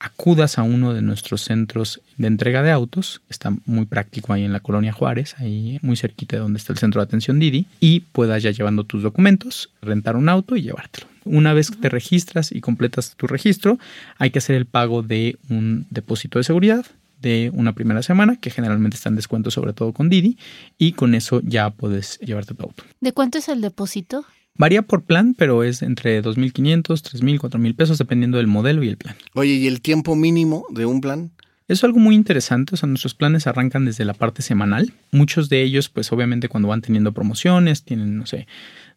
acudas 0.00 0.58
a 0.58 0.62
uno 0.62 0.94
de 0.94 1.02
nuestros 1.02 1.42
centros 1.42 2.00
de 2.16 2.26
entrega 2.26 2.62
de 2.62 2.70
autos, 2.70 3.20
está 3.28 3.52
muy 3.66 3.84
práctico 3.84 4.32
ahí 4.32 4.44
en 4.44 4.52
la 4.52 4.60
colonia 4.60 4.92
Juárez, 4.92 5.36
ahí 5.38 5.78
muy 5.82 5.96
cerquita 5.96 6.36
de 6.36 6.42
donde 6.42 6.58
está 6.58 6.72
el 6.72 6.78
centro 6.78 7.00
de 7.00 7.04
atención 7.04 7.38
Didi, 7.38 7.66
y 7.80 8.00
puedas 8.00 8.42
ya 8.42 8.50
llevando 8.50 8.84
tus 8.84 9.02
documentos, 9.02 9.70
rentar 9.82 10.16
un 10.16 10.30
auto 10.30 10.56
y 10.56 10.62
llevártelo. 10.62 11.09
Una 11.24 11.52
vez 11.54 11.70
que 11.70 11.76
te 11.76 11.88
registras 11.88 12.52
y 12.52 12.60
completas 12.60 13.14
tu 13.16 13.26
registro, 13.26 13.78
hay 14.18 14.30
que 14.30 14.38
hacer 14.38 14.56
el 14.56 14.66
pago 14.66 15.02
de 15.02 15.38
un 15.48 15.86
depósito 15.90 16.38
de 16.38 16.44
seguridad 16.44 16.86
de 17.20 17.50
una 17.54 17.74
primera 17.74 18.02
semana, 18.02 18.36
que 18.36 18.50
generalmente 18.50 18.96
está 18.96 19.10
en 19.10 19.16
descuento 19.16 19.50
sobre 19.50 19.72
todo 19.72 19.92
con 19.92 20.08
Didi, 20.08 20.38
y 20.78 20.92
con 20.92 21.14
eso 21.14 21.40
ya 21.44 21.70
puedes 21.70 22.18
llevarte 22.20 22.54
tu 22.54 22.62
auto. 22.62 22.84
¿De 23.00 23.12
cuánto 23.12 23.38
es 23.38 23.48
el 23.48 23.60
depósito? 23.60 24.24
Varía 24.56 24.82
por 24.82 25.04
plan, 25.04 25.34
pero 25.34 25.62
es 25.62 25.82
entre 25.82 26.22
2.500, 26.22 26.82
3.000, 26.82 27.38
4.000 27.38 27.76
pesos 27.76 27.98
dependiendo 27.98 28.38
del 28.38 28.46
modelo 28.46 28.82
y 28.82 28.88
el 28.88 28.96
plan. 28.96 29.16
Oye, 29.34 29.52
¿y 29.54 29.66
el 29.66 29.80
tiempo 29.80 30.16
mínimo 30.16 30.66
de 30.70 30.86
un 30.86 31.00
plan? 31.00 31.30
Es 31.68 31.84
algo 31.84 32.00
muy 32.00 32.16
interesante, 32.16 32.74
o 32.74 32.76
sea, 32.76 32.88
nuestros 32.88 33.14
planes 33.14 33.46
arrancan 33.46 33.84
desde 33.84 34.04
la 34.04 34.12
parte 34.12 34.42
semanal. 34.42 34.92
Muchos 35.12 35.48
de 35.48 35.62
ellos, 35.62 35.88
pues 35.88 36.10
obviamente 36.10 36.48
cuando 36.48 36.68
van 36.68 36.82
teniendo 36.82 37.12
promociones, 37.12 37.84
tienen, 37.84 38.16
no 38.18 38.26
sé, 38.26 38.48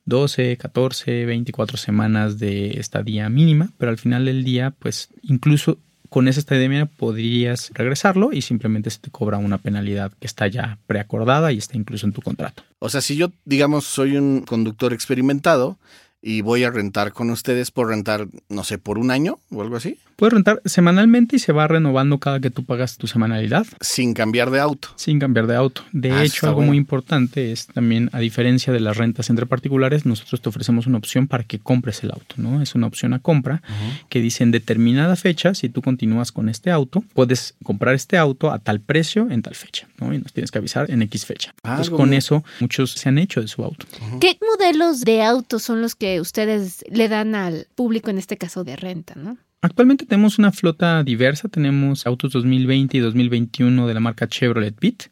12, 0.05 0.57
14, 0.57 1.25
24 1.25 1.77
semanas 1.77 2.39
de 2.39 2.71
estadía 2.79 3.29
mínima, 3.29 3.69
pero 3.77 3.91
al 3.91 3.97
final 3.97 4.25
del 4.25 4.43
día, 4.43 4.71
pues 4.71 5.09
incluso 5.21 5.77
con 6.09 6.27
esa 6.27 6.39
estadía 6.39 6.85
podrías 6.85 7.71
regresarlo 7.73 8.33
y 8.33 8.43
simplemente 8.43 8.91
se 8.91 8.99
te 8.99 9.09
cobra 9.09 9.39
una 9.39 9.57
penalidad 9.57 10.11
que 10.19 10.27
está 10.27 10.45
ya 10.45 10.77
preacordada 10.85 11.51
y 11.51 11.57
está 11.57 11.75
incluso 11.75 12.05
en 12.05 12.13
tu 12.13 12.21
contrato. 12.21 12.63
O 12.77 12.89
sea, 12.89 13.01
si 13.01 13.15
yo, 13.15 13.31
digamos, 13.45 13.85
soy 13.85 14.17
un 14.17 14.41
conductor 14.41 14.93
experimentado 14.93 15.79
y 16.21 16.41
voy 16.41 16.65
a 16.65 16.69
rentar 16.69 17.13
con 17.13 17.31
ustedes 17.31 17.71
por 17.71 17.87
rentar, 17.87 18.27
no 18.47 18.63
sé, 18.63 18.77
por 18.77 18.99
un 18.99 19.09
año 19.09 19.39
o 19.49 19.63
algo 19.63 19.75
así. 19.75 19.97
Puedes 20.15 20.33
rentar 20.33 20.61
semanalmente 20.65 21.35
y 21.35 21.39
se 21.39 21.51
va 21.53 21.67
renovando 21.67 22.19
cada 22.19 22.39
que 22.39 22.49
tú 22.49 22.63
pagas 22.63 22.97
tu 22.97 23.07
semanalidad. 23.07 23.65
Sin 23.81 24.13
cambiar 24.13 24.51
de 24.51 24.59
auto. 24.59 24.89
Sin 24.95 25.19
cambiar 25.19 25.47
de 25.47 25.55
auto. 25.55 25.83
De 25.91 26.11
Ah, 26.11 26.23
hecho, 26.23 26.45
algo 26.47 26.57
bueno. 26.57 26.69
muy 26.69 26.77
importante 26.77 27.51
es 27.51 27.67
también, 27.67 28.09
a 28.13 28.19
diferencia 28.19 28.71
de 28.71 28.79
las 28.79 28.97
rentas 28.97 29.29
entre 29.29 29.45
particulares, 29.45 30.05
nosotros 30.05 30.41
te 30.41 30.49
ofrecemos 30.49 30.87
una 30.87 30.97
opción 30.97 31.27
para 31.27 31.43
que 31.43 31.59
compres 31.59 32.03
el 32.03 32.11
auto, 32.11 32.35
¿no? 32.37 32.61
Es 32.61 32.75
una 32.75 32.87
opción 32.87 33.13
a 33.13 33.19
compra 33.19 33.61
que 34.09 34.21
dice 34.21 34.43
en 34.43 34.51
determinada 34.51 35.15
fecha, 35.15 35.53
si 35.55 35.69
tú 35.69 35.81
continúas 35.81 36.31
con 36.31 36.49
este 36.49 36.71
auto, 36.71 37.03
puedes 37.13 37.55
comprar 37.63 37.95
este 37.95 38.17
auto 38.17 38.51
a 38.51 38.59
tal 38.59 38.79
precio 38.79 39.27
en 39.29 39.41
tal 39.41 39.55
fecha, 39.55 39.87
¿no? 39.99 40.13
Y 40.13 40.19
nos 40.19 40.31
tienes 40.33 40.51
que 40.51 40.59
avisar 40.59 40.89
en 40.91 41.01
X 41.03 41.25
fecha. 41.25 41.53
Ah, 41.63 41.71
Entonces, 41.71 41.87
algo 41.87 41.97
con 41.97 42.13
eso, 42.13 42.43
muchos 42.59 42.91
se 42.91 43.09
han 43.09 43.17
hecho 43.17 43.41
de 43.41 43.47
su 43.47 43.63
auto. 43.63 43.85
¿Qué 44.21 44.37
modelos 44.41 45.01
de 45.01 45.23
autos 45.23 45.63
son 45.63 45.81
los 45.81 45.95
que 45.95 46.21
ustedes 46.21 46.83
le 46.89 47.09
dan 47.09 47.35
al 47.35 47.67
público, 47.75 48.09
en 48.09 48.17
este 48.17 48.37
caso 48.37 48.63
de 48.63 48.75
renta, 48.75 49.15
no? 49.15 49.37
Actualmente 49.63 50.05
tenemos 50.05 50.39
una 50.39 50.51
flota 50.51 51.03
diversa, 51.03 51.47
tenemos 51.47 52.05
autos 52.05 52.33
2020 52.33 52.97
y 52.97 52.99
2021 52.99 53.87
de 53.87 53.93
la 53.93 54.01
marca 54.01 54.27
Chevrolet 54.27 54.77
Beat, 54.77 55.03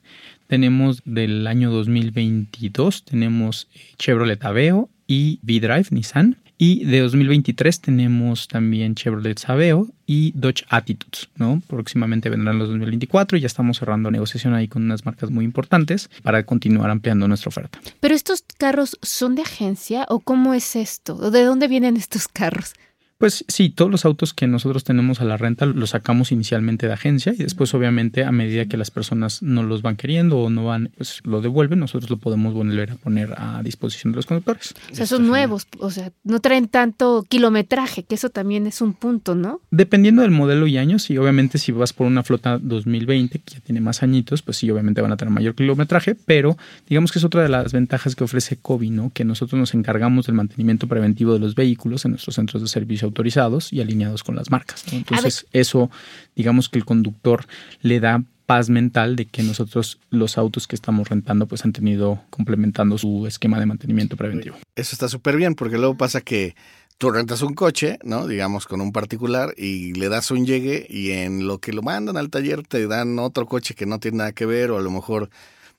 tenemos 0.48 1.02
del 1.06 1.48
año 1.48 1.72
2022, 1.72 3.06
tenemos 3.06 3.70
eh, 3.74 3.80
Chevrolet 3.98 4.44
Aveo 4.44 4.90
y 5.08 5.40
V-Drive 5.44 5.88
Nissan, 5.92 6.36
y 6.58 6.84
de 6.84 7.00
2023 7.00 7.80
tenemos 7.80 8.50
también 8.50 8.94
Chevrolet 8.94 9.42
Aveo 9.48 9.88
y 10.06 10.34
Dodge 10.36 10.66
Attitudes, 10.68 11.30
¿no? 11.38 11.62
Próximamente 11.68 12.30
vendrán 12.30 12.60
los 12.60 12.68
2024 12.68 13.38
y 13.38 13.42
ya 13.42 13.48
estamos 13.48 13.78
cerrando 13.78 14.12
negociación 14.12 14.54
ahí 14.54 14.68
con 14.68 14.84
unas 14.84 15.06
marcas 15.06 15.32
muy 15.32 15.46
importantes 15.46 16.10
para 16.24 16.46
continuar 16.46 16.90
ampliando 16.90 17.26
nuestra 17.30 17.48
oferta. 17.48 17.80
¿Pero 18.02 18.14
estos 18.14 18.44
carros 18.58 19.00
son 19.02 19.36
de 19.36 19.44
agencia 19.44 20.06
o 20.10 20.20
cómo 20.20 20.54
es 20.54 20.76
esto? 20.76 21.16
¿O 21.16 21.32
¿De 21.32 21.46
dónde 21.46 21.70
vienen 21.70 21.96
estos 21.96 22.28
carros? 22.28 22.74
Pues 23.22 23.46
sí, 23.48 23.70
todos 23.70 23.92
los 23.92 24.04
autos 24.04 24.34
que 24.34 24.48
nosotros 24.48 24.84
tenemos 24.84 25.22
a 25.22 25.26
la 25.26 25.38
renta 25.38 25.68
los 25.68 25.92
sacamos 25.92 26.32
inicialmente 26.32 26.88
de 26.88 26.94
agencia 26.94 27.32
y 27.38 27.44
después 27.44 27.72
obviamente 27.76 28.26
a 28.26 28.32
medida 28.32 28.66
que 28.66 28.78
las 28.78 28.90
personas 28.90 29.44
no 29.44 29.62
los 29.62 29.84
van 29.84 29.96
queriendo 29.96 30.40
o 30.40 30.50
no 30.50 30.66
van, 30.66 30.90
pues 30.98 31.22
lo 31.24 31.40
devuelven, 31.40 31.78
nosotros 31.78 32.10
lo 32.10 32.18
podemos 32.18 32.56
volver 32.56 32.90
a 32.90 32.96
poner 32.96 33.36
a 33.38 33.62
disposición 33.62 34.12
de 34.12 34.16
los 34.16 34.26
conductores. 34.26 34.74
O 34.92 34.96
sea, 34.96 35.06
son 35.06 35.28
nuevos, 35.28 35.68
o 35.78 35.92
sea, 35.92 36.12
no 36.24 36.40
traen 36.40 36.68
tanto 36.68 37.24
kilometraje, 37.30 38.02
que 38.02 38.16
eso 38.16 38.32
también 38.32 38.66
es 38.66 38.82
un 38.82 38.94
punto, 38.94 39.36
¿no? 39.36 39.62
Dependiendo 39.70 40.24
del 40.24 40.32
modelo 40.32 40.66
y 40.66 40.80
años, 40.80 41.08
y 41.12 41.20
obviamente 41.20 41.60
si 41.60 41.72
vas 41.72 41.94
por 41.94 42.08
una 42.08 42.24
flota 42.24 42.58
2020 42.58 43.38
que 43.38 43.54
ya 43.54 43.60
tiene 43.60 43.82
más 43.82 44.02
añitos, 44.02 44.42
pues 44.42 44.58
sí, 44.58 44.72
obviamente 44.72 45.00
van 45.00 45.12
a 45.12 45.18
tener 45.18 45.32
mayor 45.32 45.54
kilometraje, 45.54 46.16
pero 46.16 46.58
digamos 46.90 47.12
que 47.12 47.20
es 47.20 47.26
otra 47.26 47.44
de 47.44 47.50
las 47.50 47.72
ventajas 47.72 48.16
que 48.16 48.24
ofrece 48.24 48.58
COVID, 48.58 48.90
¿no? 48.90 49.12
Que 49.14 49.26
nosotros 49.26 49.60
nos 49.60 49.76
encargamos 49.76 50.26
del 50.26 50.34
mantenimiento 50.34 50.88
preventivo 50.88 51.34
de 51.34 51.40
los 51.40 51.54
vehículos 51.54 52.04
en 52.06 52.14
nuestros 52.14 52.34
centros 52.34 52.64
de 52.64 52.68
servicio 52.68 53.11
autorizados 53.12 53.72
y 53.72 53.82
alineados 53.82 54.24
con 54.24 54.36
las 54.36 54.50
marcas. 54.50 54.84
¿no? 54.92 54.98
Entonces, 54.98 55.46
eso, 55.52 55.92
digamos 56.36 56.70
que 56.70 56.80
el 56.80 56.86
conductor 56.86 57.46
le 57.82 58.00
da 58.00 58.24
paz 58.46 58.70
mental 58.70 59.16
de 59.16 59.28
que 59.28 59.44
nosotros 59.44 60.00
los 60.10 60.38
autos 60.38 60.68
que 60.68 60.76
estamos 60.76 61.08
rentando 61.08 61.48
pues 61.48 61.64
han 61.64 61.72
tenido 61.72 62.22
complementando 62.30 62.98
su 62.98 63.26
esquema 63.26 63.60
de 63.60 63.66
mantenimiento 63.66 64.18
preventivo. 64.18 64.58
Eso 64.76 64.94
está 64.94 65.08
súper 65.08 65.38
bien, 65.38 65.56
porque 65.56 65.78
luego 65.78 65.96
pasa 65.96 66.20
que 66.20 66.56
tú 66.98 67.12
rentas 67.12 67.42
un 67.42 67.54
coche, 67.54 67.98
¿no? 68.04 68.28
Digamos 68.28 68.68
con 68.68 68.82
un 68.82 68.92
particular 68.92 69.54
y 69.58 69.94
le 69.94 70.10
das 70.10 70.32
un 70.32 70.46
llegue 70.46 70.86
y 70.90 71.12
en 71.12 71.48
lo 71.48 71.60
que 71.60 71.72
lo 71.72 71.82
mandan 71.82 72.18
al 72.18 72.30
taller 72.30 72.62
te 72.64 72.86
dan 72.88 73.18
otro 73.20 73.46
coche 73.46 73.74
que 73.74 73.86
no 73.86 74.00
tiene 74.00 74.18
nada 74.18 74.32
que 74.34 74.46
ver 74.46 74.72
o 74.72 74.78
a 74.78 74.82
lo 74.82 74.92
mejor 74.92 75.30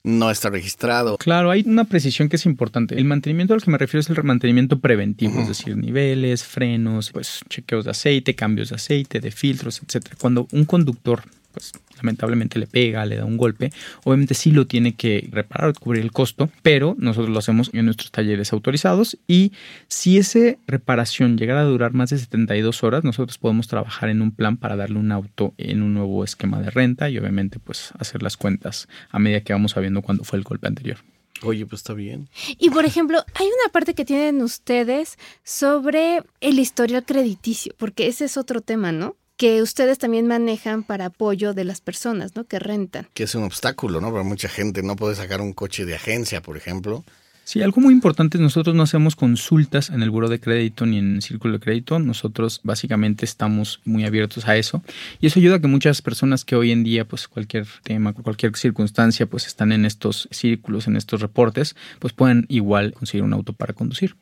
no 0.04 0.30
está 0.30 0.50
registrado. 0.50 1.16
Claro, 1.16 1.50
hay 1.50 1.62
una 1.66 1.84
precisión 1.84 2.28
que 2.28 2.36
es 2.36 2.46
importante. 2.46 2.96
El 2.96 3.04
mantenimiento 3.04 3.54
al 3.54 3.62
que 3.62 3.70
me 3.70 3.78
refiero 3.78 4.00
es 4.00 4.10
el 4.10 4.22
mantenimiento 4.24 4.80
preventivo, 4.80 5.40
es 5.40 5.48
decir, 5.48 5.76
niveles, 5.76 6.44
frenos, 6.44 7.10
pues 7.10 7.40
chequeos 7.48 7.84
de 7.84 7.92
aceite, 7.92 8.34
cambios 8.34 8.70
de 8.70 8.76
aceite, 8.76 9.20
de 9.20 9.30
filtros, 9.30 9.80
etcétera. 9.84 10.16
Cuando 10.20 10.48
un 10.52 10.64
conductor 10.64 11.22
pues 11.52 11.72
lamentablemente 12.02 12.58
le 12.58 12.66
pega, 12.66 13.06
le 13.06 13.16
da 13.16 13.24
un 13.24 13.36
golpe, 13.36 13.72
obviamente 14.04 14.34
sí 14.34 14.50
lo 14.50 14.66
tiene 14.66 14.94
que 14.94 15.28
reparar, 15.30 15.72
cubrir 15.78 16.02
el 16.02 16.12
costo, 16.12 16.50
pero 16.62 16.96
nosotros 16.98 17.30
lo 17.30 17.38
hacemos 17.38 17.70
en 17.72 17.84
nuestros 17.86 18.10
talleres 18.10 18.52
autorizados 18.52 19.18
y 19.26 19.52
si 19.88 20.18
esa 20.18 20.56
reparación 20.66 21.38
llegara 21.38 21.60
a 21.60 21.64
durar 21.64 21.92
más 21.92 22.10
de 22.10 22.18
72 22.18 22.82
horas, 22.82 23.04
nosotros 23.04 23.38
podemos 23.38 23.68
trabajar 23.68 24.08
en 24.08 24.20
un 24.20 24.32
plan 24.32 24.56
para 24.56 24.76
darle 24.76 24.98
un 24.98 25.12
auto 25.12 25.54
en 25.58 25.82
un 25.82 25.94
nuevo 25.94 26.24
esquema 26.24 26.60
de 26.60 26.70
renta 26.70 27.08
y 27.08 27.18
obviamente 27.18 27.58
pues 27.58 27.92
hacer 27.98 28.22
las 28.22 28.36
cuentas 28.36 28.88
a 29.10 29.18
medida 29.18 29.40
que 29.42 29.52
vamos 29.52 29.72
sabiendo 29.72 30.02
cuándo 30.02 30.24
fue 30.24 30.38
el 30.38 30.44
golpe 30.44 30.66
anterior. 30.66 30.98
Oye, 31.44 31.66
pues 31.66 31.80
está 31.80 31.92
bien. 31.94 32.28
Y 32.58 32.70
por 32.70 32.84
ejemplo, 32.84 33.24
hay 33.34 33.46
una 33.46 33.72
parte 33.72 33.94
que 33.94 34.04
tienen 34.04 34.42
ustedes 34.42 35.18
sobre 35.42 36.22
el 36.40 36.58
historial 36.58 37.04
crediticio, 37.04 37.74
porque 37.78 38.06
ese 38.06 38.26
es 38.26 38.36
otro 38.36 38.60
tema, 38.60 38.92
¿no? 38.92 39.16
Que 39.42 39.60
ustedes 39.60 39.98
también 39.98 40.28
manejan 40.28 40.84
para 40.84 41.06
apoyo 41.06 41.52
de 41.52 41.64
las 41.64 41.80
personas, 41.80 42.36
¿no? 42.36 42.44
Que 42.44 42.60
rentan. 42.60 43.08
Que 43.12 43.24
es 43.24 43.34
un 43.34 43.42
obstáculo, 43.42 44.00
¿no? 44.00 44.12
Para 44.12 44.22
mucha 44.22 44.48
gente 44.48 44.84
no 44.84 44.94
puede 44.94 45.16
sacar 45.16 45.40
un 45.40 45.52
coche 45.52 45.84
de 45.84 45.96
agencia, 45.96 46.42
por 46.42 46.56
ejemplo. 46.56 47.04
Sí, 47.42 47.60
algo 47.60 47.80
muy 47.80 47.92
importante, 47.92 48.38
nosotros 48.38 48.76
no 48.76 48.84
hacemos 48.84 49.16
consultas 49.16 49.90
en 49.90 50.00
el 50.00 50.10
buro 50.10 50.28
de 50.28 50.38
crédito 50.38 50.86
ni 50.86 50.98
en 50.98 51.16
el 51.16 51.22
círculo 51.22 51.54
de 51.54 51.58
crédito, 51.58 51.98
nosotros 51.98 52.60
básicamente 52.62 53.24
estamos 53.24 53.80
muy 53.84 54.04
abiertos 54.04 54.46
a 54.46 54.56
eso 54.56 54.80
y 55.20 55.26
eso 55.26 55.40
ayuda 55.40 55.56
a 55.56 55.60
que 55.60 55.66
muchas 55.66 56.02
personas 56.02 56.44
que 56.44 56.54
hoy 56.54 56.70
en 56.70 56.84
día 56.84 57.04
pues 57.04 57.26
cualquier 57.26 57.66
tema, 57.82 58.12
cualquier 58.12 58.56
circunstancia 58.56 59.26
pues 59.26 59.48
están 59.48 59.72
en 59.72 59.84
estos 59.86 60.28
círculos, 60.30 60.86
en 60.86 60.94
estos 60.94 61.20
reportes, 61.20 61.74
pues 61.98 62.12
pueden 62.12 62.46
igual 62.48 62.92
conseguir 62.92 63.24
un 63.24 63.32
auto 63.32 63.54
para 63.54 63.72
conducir. 63.72 64.14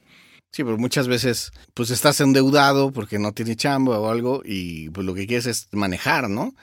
Sí, 0.53 0.65
pero 0.65 0.79
muchas 0.79 1.07
veces 1.07 1.53
pues 1.75 1.91
estás 1.91 2.21
endeudado 2.21 2.93
porque 2.93 3.19
no 3.19 3.33
tienes 3.33 3.57
chamba 3.57 3.99
o 3.99 4.11
algo 4.11 4.43
y 4.45 4.91
pues 4.91 5.07
lo 5.07 5.15
que 5.15 5.27
quieres 5.27 5.47
es 5.47 5.69
manejar, 5.73 6.29
¿no? 6.29 6.55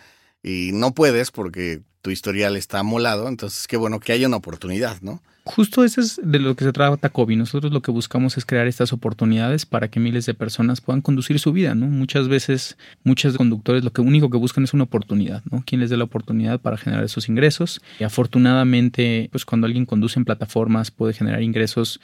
Y 0.44 0.72
no 0.74 0.94
puedes 0.94 1.32
porque 1.32 1.82
tu 2.02 2.12
historial 2.12 2.58
está 2.58 2.84
molado, 2.84 3.28
entonces 3.28 3.68
qué 3.68 3.78
bueno 3.78 4.00
que 4.00 4.12
haya 4.12 4.28
una 4.28 4.38
oportunidad, 4.38 5.02
¿no? 5.02 5.22
Justo 5.46 5.86
eso 5.86 6.02
es 6.02 6.20
de 6.22 6.40
lo 6.40 6.56
que 6.56 6.66
se 6.66 6.74
trata 6.74 7.10
COVID. 7.10 7.38
Nosotros 7.38 7.72
lo 7.72 7.82
que 7.82 7.90
buscamos 7.90 8.38
es 8.38 8.46
crear 8.46 8.68
estas 8.68 8.92
oportunidades 8.92 9.66
para 9.66 9.88
que 9.88 10.02
miles 10.02 10.26
de 10.26 10.34
personas 10.34 10.82
puedan 10.82 11.02
conducir 11.02 11.40
su 11.40 11.54
vida, 11.54 11.74
¿no? 11.74 11.88
Muchas 11.88 12.28
veces, 12.28 12.78
muchos 13.04 13.38
conductores 13.38 13.86
lo 13.86 13.94
que 13.94 14.02
único 14.02 14.30
que 14.30 14.38
buscan 14.38 14.66
es 14.66 14.74
una 14.74 14.84
oportunidad, 14.84 15.44
¿no? 15.50 15.64
¿Quién 15.66 15.80
les 15.80 15.90
dé 15.90 15.96
la 15.96 16.04
oportunidad 16.04 16.60
para 16.60 16.76
generar 16.76 17.06
esos 17.06 17.30
ingresos? 17.30 17.82
Y 18.00 18.04
afortunadamente, 18.04 19.30
pues 19.32 19.46
cuando 19.46 19.68
alguien 19.68 19.86
conduce 19.86 20.20
en 20.20 20.26
plataformas 20.26 20.92
puede 20.92 21.14
generar 21.14 21.42
ingresos 21.42 22.02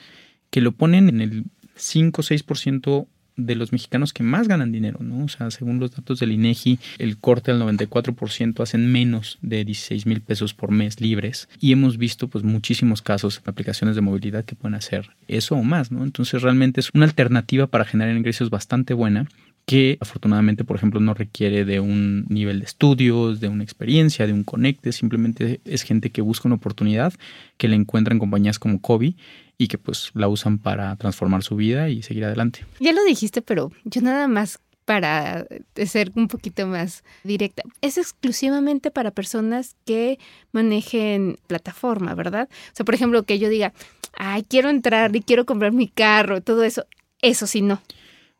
que 0.48 0.62
lo 0.62 0.72
ponen 0.72 1.10
en 1.10 1.20
el 1.20 1.44
5 1.76 2.20
o 2.20 2.24
6% 2.24 3.06
de 3.36 3.54
los 3.56 3.72
mexicanos 3.72 4.12
que 4.12 4.22
más 4.22 4.48
ganan 4.48 4.72
dinero, 4.72 5.00
¿no? 5.02 5.24
O 5.24 5.28
sea, 5.28 5.50
según 5.50 5.80
los 5.80 5.90
datos 5.90 6.20
del 6.20 6.32
INEGI, 6.32 6.78
el 6.98 7.18
corte 7.18 7.50
al 7.50 7.60
94% 7.60 8.62
hacen 8.62 8.92
menos 8.92 9.38
de 9.42 9.64
16 9.64 10.06
mil 10.06 10.20
pesos 10.20 10.54
por 10.54 10.70
mes 10.70 11.00
libres. 11.00 11.48
Y 11.60 11.72
hemos 11.72 11.98
visto, 11.98 12.28
pues, 12.28 12.44
muchísimos 12.44 13.02
casos 13.02 13.42
de 13.44 13.50
aplicaciones 13.50 13.96
de 13.96 14.02
movilidad 14.02 14.44
que 14.44 14.54
pueden 14.54 14.76
hacer 14.76 15.10
eso 15.26 15.56
o 15.56 15.64
más, 15.64 15.90
¿no? 15.90 16.04
Entonces, 16.04 16.42
realmente 16.42 16.80
es 16.80 16.90
una 16.94 17.06
alternativa 17.06 17.66
para 17.66 17.84
generar 17.84 18.16
ingresos 18.16 18.50
bastante 18.50 18.94
buena 18.94 19.26
que 19.66 19.96
afortunadamente, 20.00 20.64
por 20.64 20.76
ejemplo, 20.76 21.00
no 21.00 21.14
requiere 21.14 21.64
de 21.64 21.80
un 21.80 22.26
nivel 22.28 22.58
de 22.58 22.66
estudios, 22.66 23.40
de 23.40 23.48
una 23.48 23.64
experiencia, 23.64 24.26
de 24.26 24.34
un 24.34 24.44
conecte, 24.44 24.92
simplemente 24.92 25.60
es 25.64 25.82
gente 25.82 26.10
que 26.10 26.20
busca 26.20 26.48
una 26.48 26.56
oportunidad, 26.56 27.14
que 27.56 27.68
le 27.68 27.76
encuentra 27.76 28.12
en 28.12 28.18
compañías 28.18 28.58
como 28.58 28.80
Kobe 28.82 29.14
y 29.58 29.68
que 29.68 29.78
pues 29.78 30.10
la 30.14 30.28
usan 30.28 30.58
para 30.58 30.96
transformar 30.96 31.42
su 31.42 31.56
vida 31.56 31.88
y 31.88 32.02
seguir 32.02 32.24
adelante. 32.24 32.66
Ya 32.80 32.92
lo 32.92 33.04
dijiste, 33.04 33.42
pero 33.42 33.70
yo 33.84 34.00
nada 34.00 34.28
más 34.28 34.60
para 34.84 35.46
ser 35.86 36.12
un 36.14 36.28
poquito 36.28 36.66
más 36.66 37.04
directa. 37.22 37.62
Es 37.80 37.96
exclusivamente 37.96 38.90
para 38.90 39.10
personas 39.10 39.76
que 39.86 40.18
manejen 40.52 41.38
plataforma, 41.46 42.14
¿verdad? 42.14 42.48
O 42.50 42.76
sea, 42.76 42.84
por 42.84 42.94
ejemplo, 42.94 43.22
que 43.22 43.38
yo 43.38 43.48
diga, 43.48 43.72
ay, 44.16 44.42
quiero 44.42 44.68
entrar 44.68 45.14
y 45.16 45.22
quiero 45.22 45.46
comprar 45.46 45.72
mi 45.72 45.88
carro, 45.88 46.42
todo 46.42 46.64
eso. 46.64 46.84
Eso 47.22 47.46
sí, 47.46 47.62
no. 47.62 47.80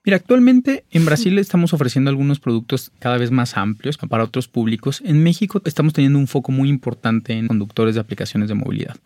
Mira, 0.07 0.19
actualmente 0.19 0.85
en 0.91 1.07
Brasil 1.07 1.39
estamos 1.39 1.73
ofreciendo 1.73 2.11
algunos 2.11 2.39
productos 2.39 2.93
cada 2.99 3.17
vez 3.17 3.31
más 3.31 3.57
amplios 3.57 3.97
para 3.97 4.23
otros 4.23 4.49
públicos. 4.49 5.01
En 5.03 5.23
México 5.23 5.63
estamos 5.65 5.95
teniendo 5.95 6.19
un 6.19 6.27
foco 6.27 6.53
muy 6.53 6.69
importante 6.69 7.33
en 7.33 7.49
conductores 7.49 7.95
de 7.95 8.03
aplicaciones 8.03 8.51
de 8.51 8.55
movilidad. 8.55 8.97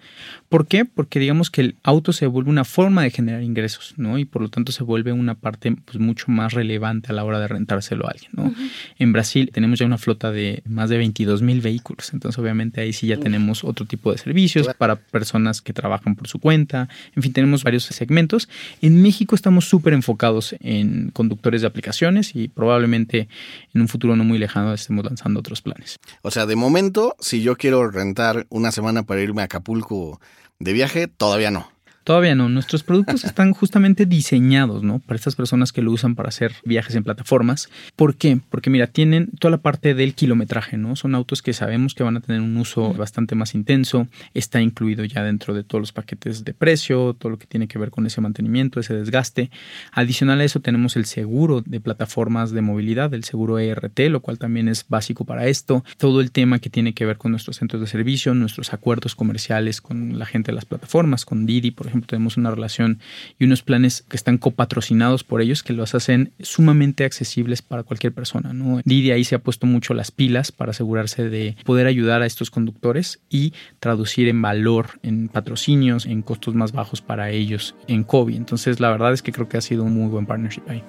¿Por 0.49 0.67
qué? 0.67 0.85
Porque 0.85 1.21
digamos 1.21 1.51
que 1.53 1.61
el 1.61 1.77
auto 1.85 2.13
se 2.13 2.27
vuelve 2.27 2.51
una 2.51 2.65
forma 2.65 3.05
de 3.05 3.11
generar 3.11 3.45
ingresos, 3.45 3.95
¿no? 3.97 4.19
Y 4.19 4.25
por 4.25 4.43
lo 4.43 4.49
tanto 4.49 4.73
se 4.73 4.83
vuelve 4.83 5.13
una 5.13 5.37
parte 5.37 5.77
pues, 5.85 6.01
mucho 6.01 6.33
más 6.33 6.53
relevante 6.53 7.13
a 7.13 7.15
la 7.15 7.25
hora 7.25 7.39
de 7.39 7.47
rentárselo 7.47 8.09
a 8.09 8.11
alguien, 8.11 8.33
¿no? 8.33 8.53
En 8.99 9.13
Brasil 9.13 9.51
tenemos 9.53 9.79
ya 9.79 9.87
una 9.87 9.99
flota 9.99 10.33
de 10.33 10.65
más 10.67 10.91
de 10.91 10.99
22 10.99 11.43
mil 11.43 11.61
vehículos, 11.61 12.13
entonces 12.13 12.41
obviamente 12.41 12.81
ahí 12.81 12.93
sí 12.93 13.07
ya 13.07 13.19
tenemos 13.19 13.63
otro 13.63 13.87
tipo 13.87 14.11
de 14.11 14.19
servicios 14.19 14.69
para 14.77 14.97
personas 14.97 15.63
que 15.63 15.73
trabajan 15.73 16.17
por 16.17 16.27
su 16.27 16.41
cuenta, 16.41 16.89
en 17.15 17.23
fin, 17.23 17.33
tenemos 17.33 17.63
varios 17.63 17.85
segmentos. 17.85 18.49
En 18.83 19.01
México 19.01 19.37
estamos 19.37 19.67
súper 19.67 19.93
enfocados 19.93 20.57
en 20.59 20.88
conductores 21.13 21.61
de 21.61 21.67
aplicaciones 21.67 22.35
y 22.35 22.49
probablemente 22.49 23.29
en 23.75 23.81
un 23.81 23.89
futuro 23.89 24.17
no 24.17 24.25
muy 24.25 24.39
lejano 24.39 24.73
estemos 24.75 25.05
lanzando 25.05 25.41
otros 25.41 25.63
planes. 25.63 25.99
O 26.23 26.31
sea, 26.31 26.47
de 26.47 26.57
momento, 26.57 27.17
si 27.21 27.43
yo 27.43 27.57
quiero 27.57 27.91
rentar 27.91 28.47
una 28.51 28.73
semana 28.73 29.03
para 29.05 29.23
irme 29.23 29.43
a 29.43 29.47
Acapulco 29.47 30.21
de 30.59 30.73
viaje, 30.73 31.09
todavía 31.09 31.51
no. 31.51 31.71
Todavía 32.09 32.35
no. 32.35 32.49
Nuestros 32.49 32.85
productos 32.85 33.23
están 33.27 33.53
justamente 33.53 34.07
diseñados, 34.07 34.83
¿no? 34.83 34.99
Para 35.01 35.17
estas 35.17 35.37
personas 35.37 35.73
que 35.73 35.83
lo 35.83 35.93
usan 35.93 36.15
para 36.15 36.31
hacer 36.31 36.55
viajes 36.65 36.95
en 36.95 37.05
plataformas. 37.05 37.69
¿Por 37.97 38.17
qué? 38.17 38.41
Porque 38.49 38.71
mira, 38.71 38.87
tienen 38.87 39.29
toda 39.39 39.51
la 39.51 39.59
parte 39.59 39.93
del 39.93 40.15
kilometraje, 40.15 40.79
¿no? 40.79 40.97
Son 40.97 41.15
autos 41.15 41.43
que 41.43 41.53
sabemos 41.53 41.93
que 41.93 42.05
van 42.05 42.17
a 42.17 42.21
tener 42.21 42.41
un 42.41 42.57
uso 42.57 42.95
bastante 42.95 43.35
más 43.35 43.55
intenso. 43.55 44.09
Está 44.33 44.63
incluido 44.63 45.05
ya 45.05 45.23
dentro 45.23 45.53
de 45.53 45.65
todos 45.65 45.83
los 45.83 45.93
paquetes 45.93 46.45
de 46.47 46.55
precio, 46.55 47.13
todo 47.13 47.29
lo 47.29 47.39
que 47.39 47.47
tiene 47.47 47.69
que 47.69 47.79
ver 47.79 47.91
con 47.91 48.07
ese 48.07 48.23
mantenimiento, 48.23 48.81
ese 48.81 48.95
desgaste. 48.95 49.51
Adicional 49.93 50.41
a 50.41 50.45
eso 50.45 50.61
tenemos 50.61 50.97
el 50.97 51.05
seguro 51.05 51.61
de 51.61 51.79
plataformas 51.79 52.53
de 52.53 52.63
movilidad, 52.63 53.13
el 53.13 53.25
seguro 53.25 53.59
ERT, 53.59 54.01
lo 54.09 54.21
cual 54.21 54.39
también 54.39 54.69
es 54.69 54.87
básico 54.89 55.27
para 55.27 55.47
esto. 55.47 55.85
Todo 55.99 56.23
el 56.23 56.31
tema 56.31 56.59
que 56.59 56.71
tiene 56.71 56.95
que 56.95 57.05
ver 57.05 57.19
con 57.19 57.33
nuestros 57.33 57.59
centros 57.59 57.83
de 57.83 57.87
servicio, 57.87 58.33
nuestros 58.33 58.73
acuerdos 58.73 59.15
comerciales 59.15 59.83
con 59.83 60.19
la 60.19 60.25
gente 60.25 60.53
de 60.53 60.57
las 60.57 60.65
plataformas, 60.65 61.27
con 61.27 61.45
Didi, 61.45 61.71
por 61.71 61.98
ejemplo 61.99 62.09
tenemos 62.09 62.37
una 62.37 62.51
relación 62.51 63.01
y 63.39 63.45
unos 63.45 63.63
planes 63.63 64.05
que 64.09 64.17
están 64.17 64.39
copatrocinados 64.39 65.25
por 65.25 65.41
ellos 65.41 65.63
que 65.63 65.73
los 65.73 65.95
hacen 65.95 66.33
sumamente 66.41 67.05
accesibles 67.05 67.63
para 67.63 67.83
cualquier 67.83 68.13
persona. 68.13 68.53
¿no? 68.53 68.81
Didi 68.85 69.11
ahí 69.11 69.25
se 69.25 69.35
ha 69.35 69.39
puesto 69.41 69.67
mucho 69.67 69.95
las 69.95 70.11
pilas 70.11 70.53
para 70.53 70.71
asegurarse 70.71 71.29
de 71.29 71.57
poder 71.65 71.87
ayudar 71.87 72.23
a 72.23 72.27
estos 72.27 72.51
conductores 72.51 73.21
y 73.29 73.53
traducir 73.81 74.29
en 74.29 74.41
valor, 74.41 75.01
en 75.03 75.29
patrocinios, 75.29 76.07
en 76.07 76.23
costos 76.23 76.55
más 76.55 76.73
bajos 76.73 77.01
para 77.01 77.31
ellos 77.31 77.75
en 77.87 78.05
COVID. 78.05 78.37
Entonces, 78.37 78.81
la 78.81 78.91
verdad 78.91 79.13
es 79.13 79.23
que 79.23 79.33
creo 79.33 79.49
que 79.49 79.57
ha 79.57 79.63
sido 79.63 79.85
un 79.85 79.95
muy 79.95 80.09
buen 80.09 80.27
partnership 80.27 80.63
ahí. 80.69 80.83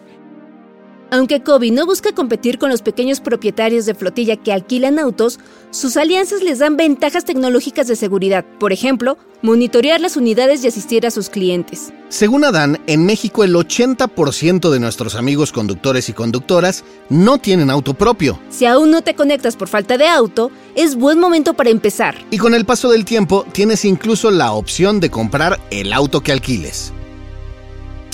Aunque 1.11 1.41
Kobe 1.41 1.71
no 1.71 1.87
busca 1.87 2.11
competir 2.11 2.59
con 2.59 2.69
los 2.69 2.83
pequeños 2.83 3.19
propietarios 3.19 3.87
de 3.87 3.95
flotilla 3.95 4.35
que 4.35 4.53
alquilan 4.53 4.99
autos, 4.99 5.39
sus 5.71 5.97
alianzas 5.97 6.43
les 6.43 6.59
dan 6.59 6.77
ventajas 6.77 7.25
tecnológicas 7.25 7.87
de 7.87 7.95
seguridad, 7.95 8.45
por 8.59 8.73
ejemplo, 8.73 9.17
monitorear 9.41 10.01
las 10.01 10.17
unidades 10.17 10.63
y 10.63 10.67
asistir 10.67 11.07
a 11.07 11.11
sus 11.11 11.29
clientes. 11.29 11.91
Según 12.09 12.43
Adán, 12.43 12.79
en 12.85 13.05
México 13.05 13.43
el 13.43 13.55
80% 13.55 14.69
de 14.69 14.79
nuestros 14.79 15.15
amigos 15.15 15.51
conductores 15.51 16.09
y 16.09 16.13
conductoras 16.13 16.83
no 17.09 17.39
tienen 17.39 17.71
auto 17.71 17.95
propio. 17.95 18.39
Si 18.49 18.65
aún 18.65 18.91
no 18.91 19.01
te 19.01 19.15
conectas 19.15 19.55
por 19.55 19.67
falta 19.67 19.97
de 19.97 20.07
auto, 20.07 20.51
es 20.75 20.95
buen 20.95 21.19
momento 21.19 21.55
para 21.55 21.71
empezar. 21.71 22.15
Y 22.29 22.37
con 22.37 22.53
el 22.53 22.65
paso 22.65 22.91
del 22.91 23.05
tiempo, 23.05 23.45
tienes 23.51 23.83
incluso 23.83 24.29
la 24.29 24.51
opción 24.51 24.99
de 24.99 25.09
comprar 25.09 25.59
el 25.71 25.91
auto 25.93 26.21
que 26.21 26.31
alquiles. 26.31 26.93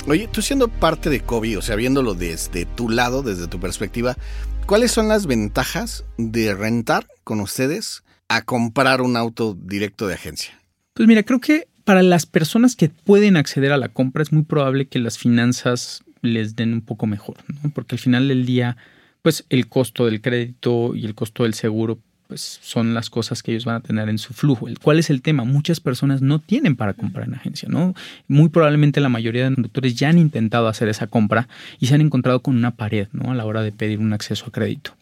Oye, 0.08 0.28
tú 0.28 0.40
siendo 0.40 0.68
parte 0.68 1.10
de 1.10 1.20
COVID, 1.20 1.58
o 1.58 1.62
sea, 1.62 1.74
viéndolo 1.74 2.14
desde 2.14 2.64
tu 2.64 2.88
lado, 2.88 3.24
desde 3.24 3.48
tu 3.48 3.58
perspectiva, 3.58 4.16
¿cuáles 4.64 4.92
son 4.92 5.08
las 5.08 5.26
ventajas 5.26 6.04
de 6.16 6.54
rentar 6.54 7.08
con 7.24 7.40
ustedes 7.40 8.04
a 8.28 8.42
comprar 8.42 9.02
un 9.02 9.16
auto 9.16 9.58
directo 9.60 10.06
de 10.06 10.14
agencia? 10.14 10.62
Pues 10.94 11.08
mira, 11.08 11.24
creo 11.24 11.40
que 11.40 11.66
para 11.82 12.04
las 12.04 12.24
personas 12.24 12.76
que 12.76 12.88
pueden 12.88 13.36
acceder 13.36 13.72
a 13.72 13.78
la 13.78 13.88
compra 13.88 14.22
es 14.22 14.32
muy 14.32 14.44
probable 14.44 14.86
que 14.86 15.00
las 15.00 15.18
finanzas 15.18 16.04
les 16.22 16.54
den 16.54 16.72
un 16.72 16.82
poco 16.82 17.08
mejor, 17.08 17.38
¿no? 17.48 17.70
Porque 17.70 17.96
al 17.96 18.00
final 18.00 18.28
del 18.28 18.46
día, 18.46 18.76
pues 19.22 19.44
el 19.48 19.68
costo 19.68 20.06
del 20.06 20.20
crédito 20.20 20.94
y 20.94 21.04
el 21.04 21.16
costo 21.16 21.42
del 21.42 21.54
seguro 21.54 21.98
pues 22.28 22.58
son 22.62 22.94
las 22.94 23.10
cosas 23.10 23.42
que 23.42 23.52
ellos 23.52 23.64
van 23.64 23.76
a 23.76 23.80
tener 23.80 24.08
en 24.08 24.18
su 24.18 24.34
flujo. 24.34 24.66
¿Cuál 24.82 24.98
es 24.98 25.10
el 25.10 25.22
tema? 25.22 25.44
Muchas 25.44 25.80
personas 25.80 26.22
no 26.22 26.40
tienen 26.40 26.76
para 26.76 26.94
comprar 26.94 27.28
en 27.28 27.34
agencia, 27.34 27.68
¿no? 27.68 27.94
Muy 28.28 28.48
probablemente 28.48 29.00
la 29.00 29.08
mayoría 29.08 29.48
de 29.48 29.54
conductores 29.54 29.94
ya 29.94 30.08
han 30.08 30.18
intentado 30.18 30.68
hacer 30.68 30.88
esa 30.88 31.06
compra 31.06 31.48
y 31.78 31.86
se 31.86 31.94
han 31.94 32.00
encontrado 32.00 32.40
con 32.40 32.56
una 32.56 32.72
pared, 32.72 33.08
¿no? 33.12 33.30
A 33.30 33.34
la 33.34 33.44
hora 33.44 33.62
de 33.62 33.72
pedir 33.72 33.98
un 33.98 34.12
acceso 34.12 34.46
a 34.46 34.52
crédito. 34.52 34.92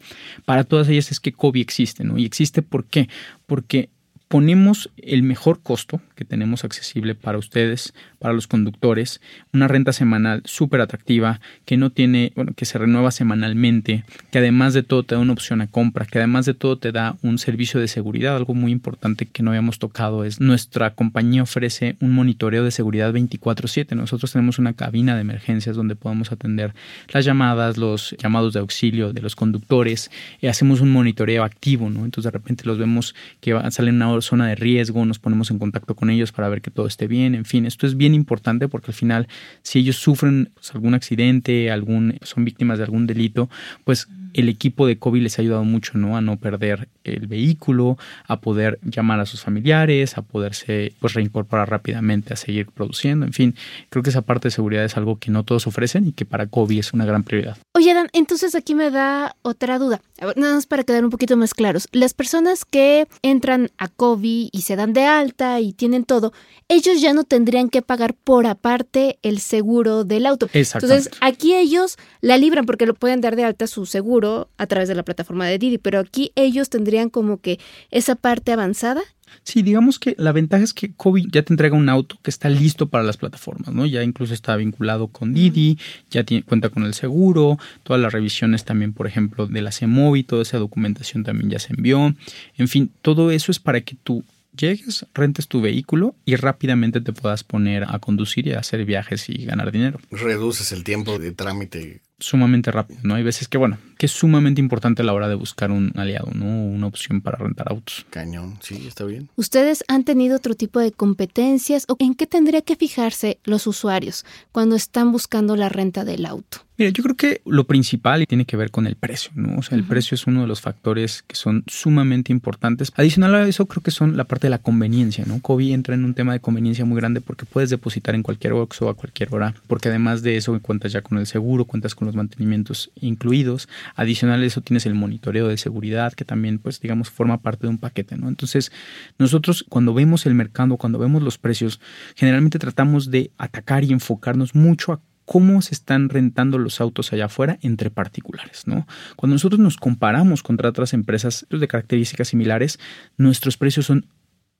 Para 0.45 0.63
todas 0.63 0.87
ellas 0.89 1.11
es 1.11 1.19
que 1.19 1.31
COVID 1.31 1.61
existe, 1.61 2.03
¿no? 2.03 2.17
Y 2.17 2.25
existe 2.25 2.61
¿por 2.61 2.85
qué? 2.85 3.09
Porque 3.45 3.89
ponemos 4.27 4.89
el 4.97 5.23
mejor 5.23 5.61
costo 5.61 6.01
que 6.15 6.25
tenemos 6.25 6.63
accesible 6.63 7.15
para 7.15 7.37
ustedes, 7.37 7.93
para 8.19 8.33
los 8.33 8.47
conductores, 8.47 9.21
una 9.53 9.67
renta 9.67 9.93
semanal 9.93 10.41
súper 10.45 10.81
atractiva, 10.81 11.39
que 11.65 11.77
no 11.77 11.91
tiene, 11.91 12.31
bueno, 12.35 12.53
que 12.55 12.65
se 12.65 12.77
renueva 12.77 13.11
semanalmente, 13.11 14.03
que 14.31 14.39
además 14.39 14.73
de 14.73 14.83
todo 14.83 15.03
te 15.03 15.15
da 15.15 15.21
una 15.21 15.33
opción 15.33 15.61
a 15.61 15.67
compra, 15.67 16.05
que 16.05 16.17
además 16.17 16.45
de 16.45 16.53
todo 16.53 16.77
te 16.77 16.91
da 16.91 17.17
un 17.21 17.37
servicio 17.37 17.79
de 17.79 17.87
seguridad. 17.87 18.35
Algo 18.35 18.53
muy 18.53 18.71
importante 18.71 19.25
que 19.25 19.43
no 19.43 19.51
habíamos 19.51 19.77
tocado 19.79 20.23
es 20.23 20.39
nuestra 20.39 20.95
compañía 20.95 21.43
ofrece 21.43 21.95
un 21.99 22.11
monitoreo 22.13 22.63
de 22.63 22.71
seguridad 22.71 23.13
24/7. 23.13 23.95
Nosotros 23.95 24.31
tenemos 24.31 24.57
una 24.57 24.73
cabina 24.73 25.15
de 25.15 25.21
emergencias 25.21 25.75
donde 25.75 25.95
podemos 25.95 26.31
atender 26.31 26.73
las 27.09 27.25
llamadas, 27.25 27.77
los 27.77 28.15
llamados 28.17 28.53
de 28.53 28.59
auxilio 28.59 29.13
de 29.13 29.21
los 29.21 29.35
conductores 29.35 30.09
y 30.41 30.47
hacemos 30.47 30.81
un 30.81 30.91
monitoreo 30.91 31.43
activo, 31.43 31.89
¿no? 31.89 32.05
Entonces 32.05 32.31
de 32.31 32.37
repente 32.37 32.63
los 32.65 32.77
vemos 32.77 33.15
que 33.39 33.57
salen 33.69 33.95
una 33.95 34.15
zona 34.25 34.47
de 34.47 34.55
riesgo, 34.55 35.05
nos 35.05 35.19
ponemos 35.19 35.51
en 35.51 35.59
contacto 35.59 35.95
con 35.95 36.09
ellos 36.09 36.31
para 36.31 36.49
ver 36.49 36.61
que 36.61 36.71
todo 36.71 36.87
esté 36.87 37.07
bien, 37.07 37.35
en 37.35 37.45
fin, 37.45 37.65
esto 37.65 37.87
es 37.87 37.95
bien 37.95 38.13
importante 38.13 38.67
porque 38.67 38.91
al 38.91 38.95
final 38.95 39.27
si 39.61 39.79
ellos 39.79 39.95
sufren 39.95 40.51
pues, 40.53 40.73
algún 40.73 40.93
accidente, 40.93 41.71
algún 41.71 42.17
son 42.21 42.45
víctimas 42.45 42.77
de 42.77 42.83
algún 42.83 43.07
delito, 43.07 43.49
pues 43.83 44.07
el 44.35 44.49
equipo 44.49 44.85
de 44.85 44.99
COVID 44.99 45.21
les 45.21 45.39
ha 45.39 45.41
ayudado 45.41 45.63
mucho, 45.63 45.97
¿no? 45.97 46.17
A 46.17 46.21
no 46.21 46.37
perder 46.37 46.89
el 47.05 47.27
vehículo, 47.27 47.97
a 48.27 48.41
poder 48.41 48.79
llamar 48.83 49.21
a 49.21 49.25
sus 49.25 49.41
familiares, 49.41 50.17
a 50.17 50.23
poderse 50.23 50.93
pues 50.99 51.13
reincorporar 51.13 51.69
rápidamente, 51.69 52.33
a 52.33 52.35
seguir 52.35 52.67
produciendo, 52.67 53.25
en 53.25 53.31
fin, 53.31 53.55
creo 53.89 54.03
que 54.03 54.09
esa 54.09 54.23
parte 54.23 54.47
de 54.47 54.51
seguridad 54.51 54.83
es 54.83 54.97
algo 54.97 55.19
que 55.19 55.31
no 55.31 55.43
todos 55.43 55.67
ofrecen 55.67 56.07
y 56.07 56.11
que 56.11 56.25
para 56.25 56.47
COVID 56.47 56.79
es 56.79 56.91
una 56.91 57.05
gran 57.05 57.23
prioridad. 57.23 57.57
Oye, 57.73 57.93
Dan, 57.93 58.09
entonces 58.11 58.55
aquí 58.55 58.75
me 58.75 58.91
da 58.91 59.37
otra 59.41 59.79
duda, 59.79 60.01
nada 60.35 60.55
más 60.55 60.65
para 60.65 60.83
quedar 60.83 61.05
un 61.05 61.11
poquito 61.11 61.37
más 61.37 61.53
claros. 61.53 61.87
Las 61.93 62.13
personas 62.13 62.65
que 62.65 63.07
entran 63.21 63.69
a 63.77 63.87
COVID 63.87 64.04
y 64.21 64.61
se 64.61 64.75
dan 64.75 64.93
de 64.93 65.05
alta 65.05 65.59
y 65.59 65.73
tienen 65.73 66.03
todo, 66.03 66.33
ellos 66.67 67.01
ya 67.01 67.13
no 67.13 67.23
tendrían 67.23 67.69
que 67.69 67.81
pagar 67.81 68.13
por 68.13 68.45
aparte 68.45 69.19
el 69.21 69.39
seguro 69.39 70.03
del 70.03 70.25
auto. 70.25 70.49
Entonces, 70.53 71.09
aquí 71.21 71.55
ellos 71.55 71.97
la 72.21 72.37
libran 72.37 72.65
porque 72.65 72.85
lo 72.85 72.93
pueden 72.93 73.21
dar 73.21 73.35
de 73.35 73.43
alta 73.43 73.67
su 73.67 73.85
seguro 73.85 74.49
a 74.57 74.67
través 74.67 74.87
de 74.87 74.95
la 74.95 75.03
plataforma 75.03 75.47
de 75.47 75.57
Didi, 75.57 75.77
pero 75.77 75.99
aquí 75.99 76.31
ellos 76.35 76.69
tendrían 76.69 77.09
como 77.09 77.39
que 77.39 77.59
esa 77.91 78.15
parte 78.15 78.51
avanzada. 78.51 79.01
Sí, 79.43 79.61
digamos 79.61 79.99
que 79.99 80.15
la 80.17 80.31
ventaja 80.31 80.63
es 80.63 80.73
que 80.73 80.91
Kobe 80.93 81.23
ya 81.31 81.43
te 81.43 81.53
entrega 81.53 81.75
un 81.75 81.89
auto 81.89 82.17
que 82.21 82.29
está 82.29 82.49
listo 82.49 82.87
para 82.87 83.03
las 83.03 83.17
plataformas, 83.17 83.73
¿no? 83.73 83.85
Ya 83.85 84.03
incluso 84.03 84.33
está 84.33 84.55
vinculado 84.55 85.07
con 85.07 85.33
Didi, 85.33 85.77
ya 86.09 86.23
tiene, 86.23 86.43
cuenta 86.43 86.69
con 86.69 86.83
el 86.83 86.93
seguro, 86.93 87.57
todas 87.83 88.01
las 88.01 88.13
revisiones 88.13 88.65
también, 88.65 88.93
por 88.93 89.07
ejemplo, 89.07 89.47
de 89.47 89.61
la 89.61 89.71
CEMOVI, 89.71 90.23
toda 90.23 90.41
esa 90.41 90.57
documentación 90.57 91.23
también 91.23 91.49
ya 91.49 91.59
se 91.59 91.73
envió. 91.73 92.13
En 92.57 92.67
fin, 92.67 92.91
todo 93.01 93.31
eso 93.31 93.51
es 93.51 93.59
para 93.59 93.81
que 93.81 93.95
tú 93.95 94.23
llegues, 94.55 95.05
rentes 95.13 95.47
tu 95.47 95.61
vehículo 95.61 96.15
y 96.25 96.35
rápidamente 96.35 97.01
te 97.01 97.13
puedas 97.13 97.43
poner 97.43 97.83
a 97.87 97.99
conducir 97.99 98.47
y 98.47 98.53
a 98.53 98.59
hacer 98.59 98.85
viajes 98.85 99.29
y 99.29 99.45
ganar 99.45 99.71
dinero. 99.71 99.99
Reduces 100.11 100.71
el 100.71 100.83
tiempo 100.83 101.19
de 101.19 101.31
trámite 101.31 102.01
sumamente 102.19 102.71
rápido, 102.71 102.99
¿no? 103.03 103.15
Hay 103.15 103.23
veces 103.23 103.47
que, 103.47 103.57
bueno, 103.57 103.77
que 103.97 104.05
es 104.05 104.11
sumamente 104.11 104.61
importante 104.61 105.01
a 105.01 105.05
la 105.05 105.13
hora 105.13 105.27
de 105.27 105.35
buscar 105.35 105.71
un 105.71 105.91
aliado, 105.95 106.31
¿no? 106.33 106.45
Una 106.45 106.87
opción 106.87 107.21
para 107.21 107.37
rentar 107.37 107.71
autos. 107.71 108.05
Cañón, 108.09 108.57
sí, 108.61 108.85
está 108.87 109.05
bien. 109.05 109.29
¿Ustedes 109.35 109.83
han 109.87 110.03
tenido 110.03 110.37
otro 110.37 110.55
tipo 110.55 110.79
de 110.79 110.91
competencias 110.91 111.85
o 111.87 111.95
en 111.99 112.15
qué 112.15 112.27
tendría 112.27 112.61
que 112.61 112.75
fijarse 112.75 113.39
los 113.43 113.67
usuarios 113.67 114.25
cuando 114.51 114.75
están 114.75 115.11
buscando 115.11 115.55
la 115.55 115.69
renta 115.69 116.05
del 116.05 116.25
auto? 116.25 116.59
Mira, 116.77 116.91
yo 116.91 117.03
creo 117.03 117.15
que 117.15 117.41
lo 117.45 117.65
principal 117.67 118.27
tiene 118.27 118.43
que 118.43 118.57
ver 118.57 118.69
con 118.69 118.85
el 118.85 118.97
precio, 118.97 119.31
¿no? 119.33 119.57
O 119.57 119.63
sea, 119.63 119.77
el 119.77 119.85
precio 119.85 120.15
es 120.15 120.27
uno 120.27 120.41
de 120.41 120.47
los 120.47 120.59
factores 120.59 121.23
que 121.23 121.37
son 121.37 121.63
sumamente 121.67 122.33
importantes. 122.33 122.91
Adicional 122.97 123.33
a 123.33 123.47
eso, 123.47 123.65
creo 123.65 123.81
que 123.81 123.91
son 123.91 124.17
la 124.17 124.25
parte 124.25 124.47
de 124.47 124.49
la 124.51 124.57
conveniencia, 124.57 125.23
¿no? 125.25 125.39
COVID 125.39 125.73
entra 125.73 125.95
en 125.95 126.03
un 126.03 126.13
tema 126.13 126.33
de 126.33 126.41
conveniencia 126.41 126.83
muy 126.83 126.97
grande 126.97 127.21
porque 127.21 127.45
puedes 127.45 127.69
depositar 127.69 128.13
en 128.13 128.23
cualquier 128.23 128.53
box 128.53 128.81
o 128.81 128.89
a 128.89 128.93
cualquier 128.93 129.33
hora, 129.33 129.53
porque 129.67 129.87
además 129.87 130.21
de 130.21 130.35
eso 130.35 130.59
cuentas 130.59 130.91
ya 130.91 131.01
con 131.01 131.17
el 131.17 131.27
seguro, 131.27 131.63
cuentas 131.63 131.95
con 131.95 132.07
los 132.07 132.15
mantenimientos 132.15 132.91
incluidos. 132.99 133.69
Adicional 133.95 134.41
a 134.41 134.45
eso 134.45 134.59
tienes 134.59 134.85
el 134.85 134.95
monitoreo 134.95 135.47
de 135.47 135.57
seguridad, 135.57 136.11
que 136.11 136.25
también, 136.25 136.59
pues, 136.59 136.81
digamos, 136.81 137.09
forma 137.09 137.37
parte 137.37 137.67
de 137.67 137.69
un 137.69 137.77
paquete, 137.77 138.17
¿no? 138.17 138.27
Entonces, 138.27 138.73
nosotros 139.17 139.65
cuando 139.69 139.93
vemos 139.93 140.25
el 140.25 140.35
mercado, 140.35 140.75
cuando 140.75 140.99
vemos 140.99 141.23
los 141.23 141.37
precios, 141.37 141.79
generalmente 142.15 142.59
tratamos 142.59 143.11
de 143.11 143.31
atacar 143.37 143.85
y 143.85 143.93
enfocarnos 143.93 144.55
mucho 144.55 144.91
a 144.91 144.99
cómo 145.25 145.61
se 145.61 145.73
están 145.73 146.09
rentando 146.09 146.57
los 146.57 146.79
autos 146.79 147.11
allá 147.11 147.25
afuera 147.25 147.57
entre 147.61 147.89
particulares, 147.89 148.67
¿no? 148.67 148.87
Cuando 149.15 149.35
nosotros 149.35 149.59
nos 149.59 149.77
comparamos 149.77 150.43
contra 150.43 150.69
otras 150.69 150.93
empresas 150.93 151.45
de 151.49 151.67
características 151.67 152.29
similares, 152.29 152.79
nuestros 153.17 153.57
precios 153.57 153.87
son 153.87 154.05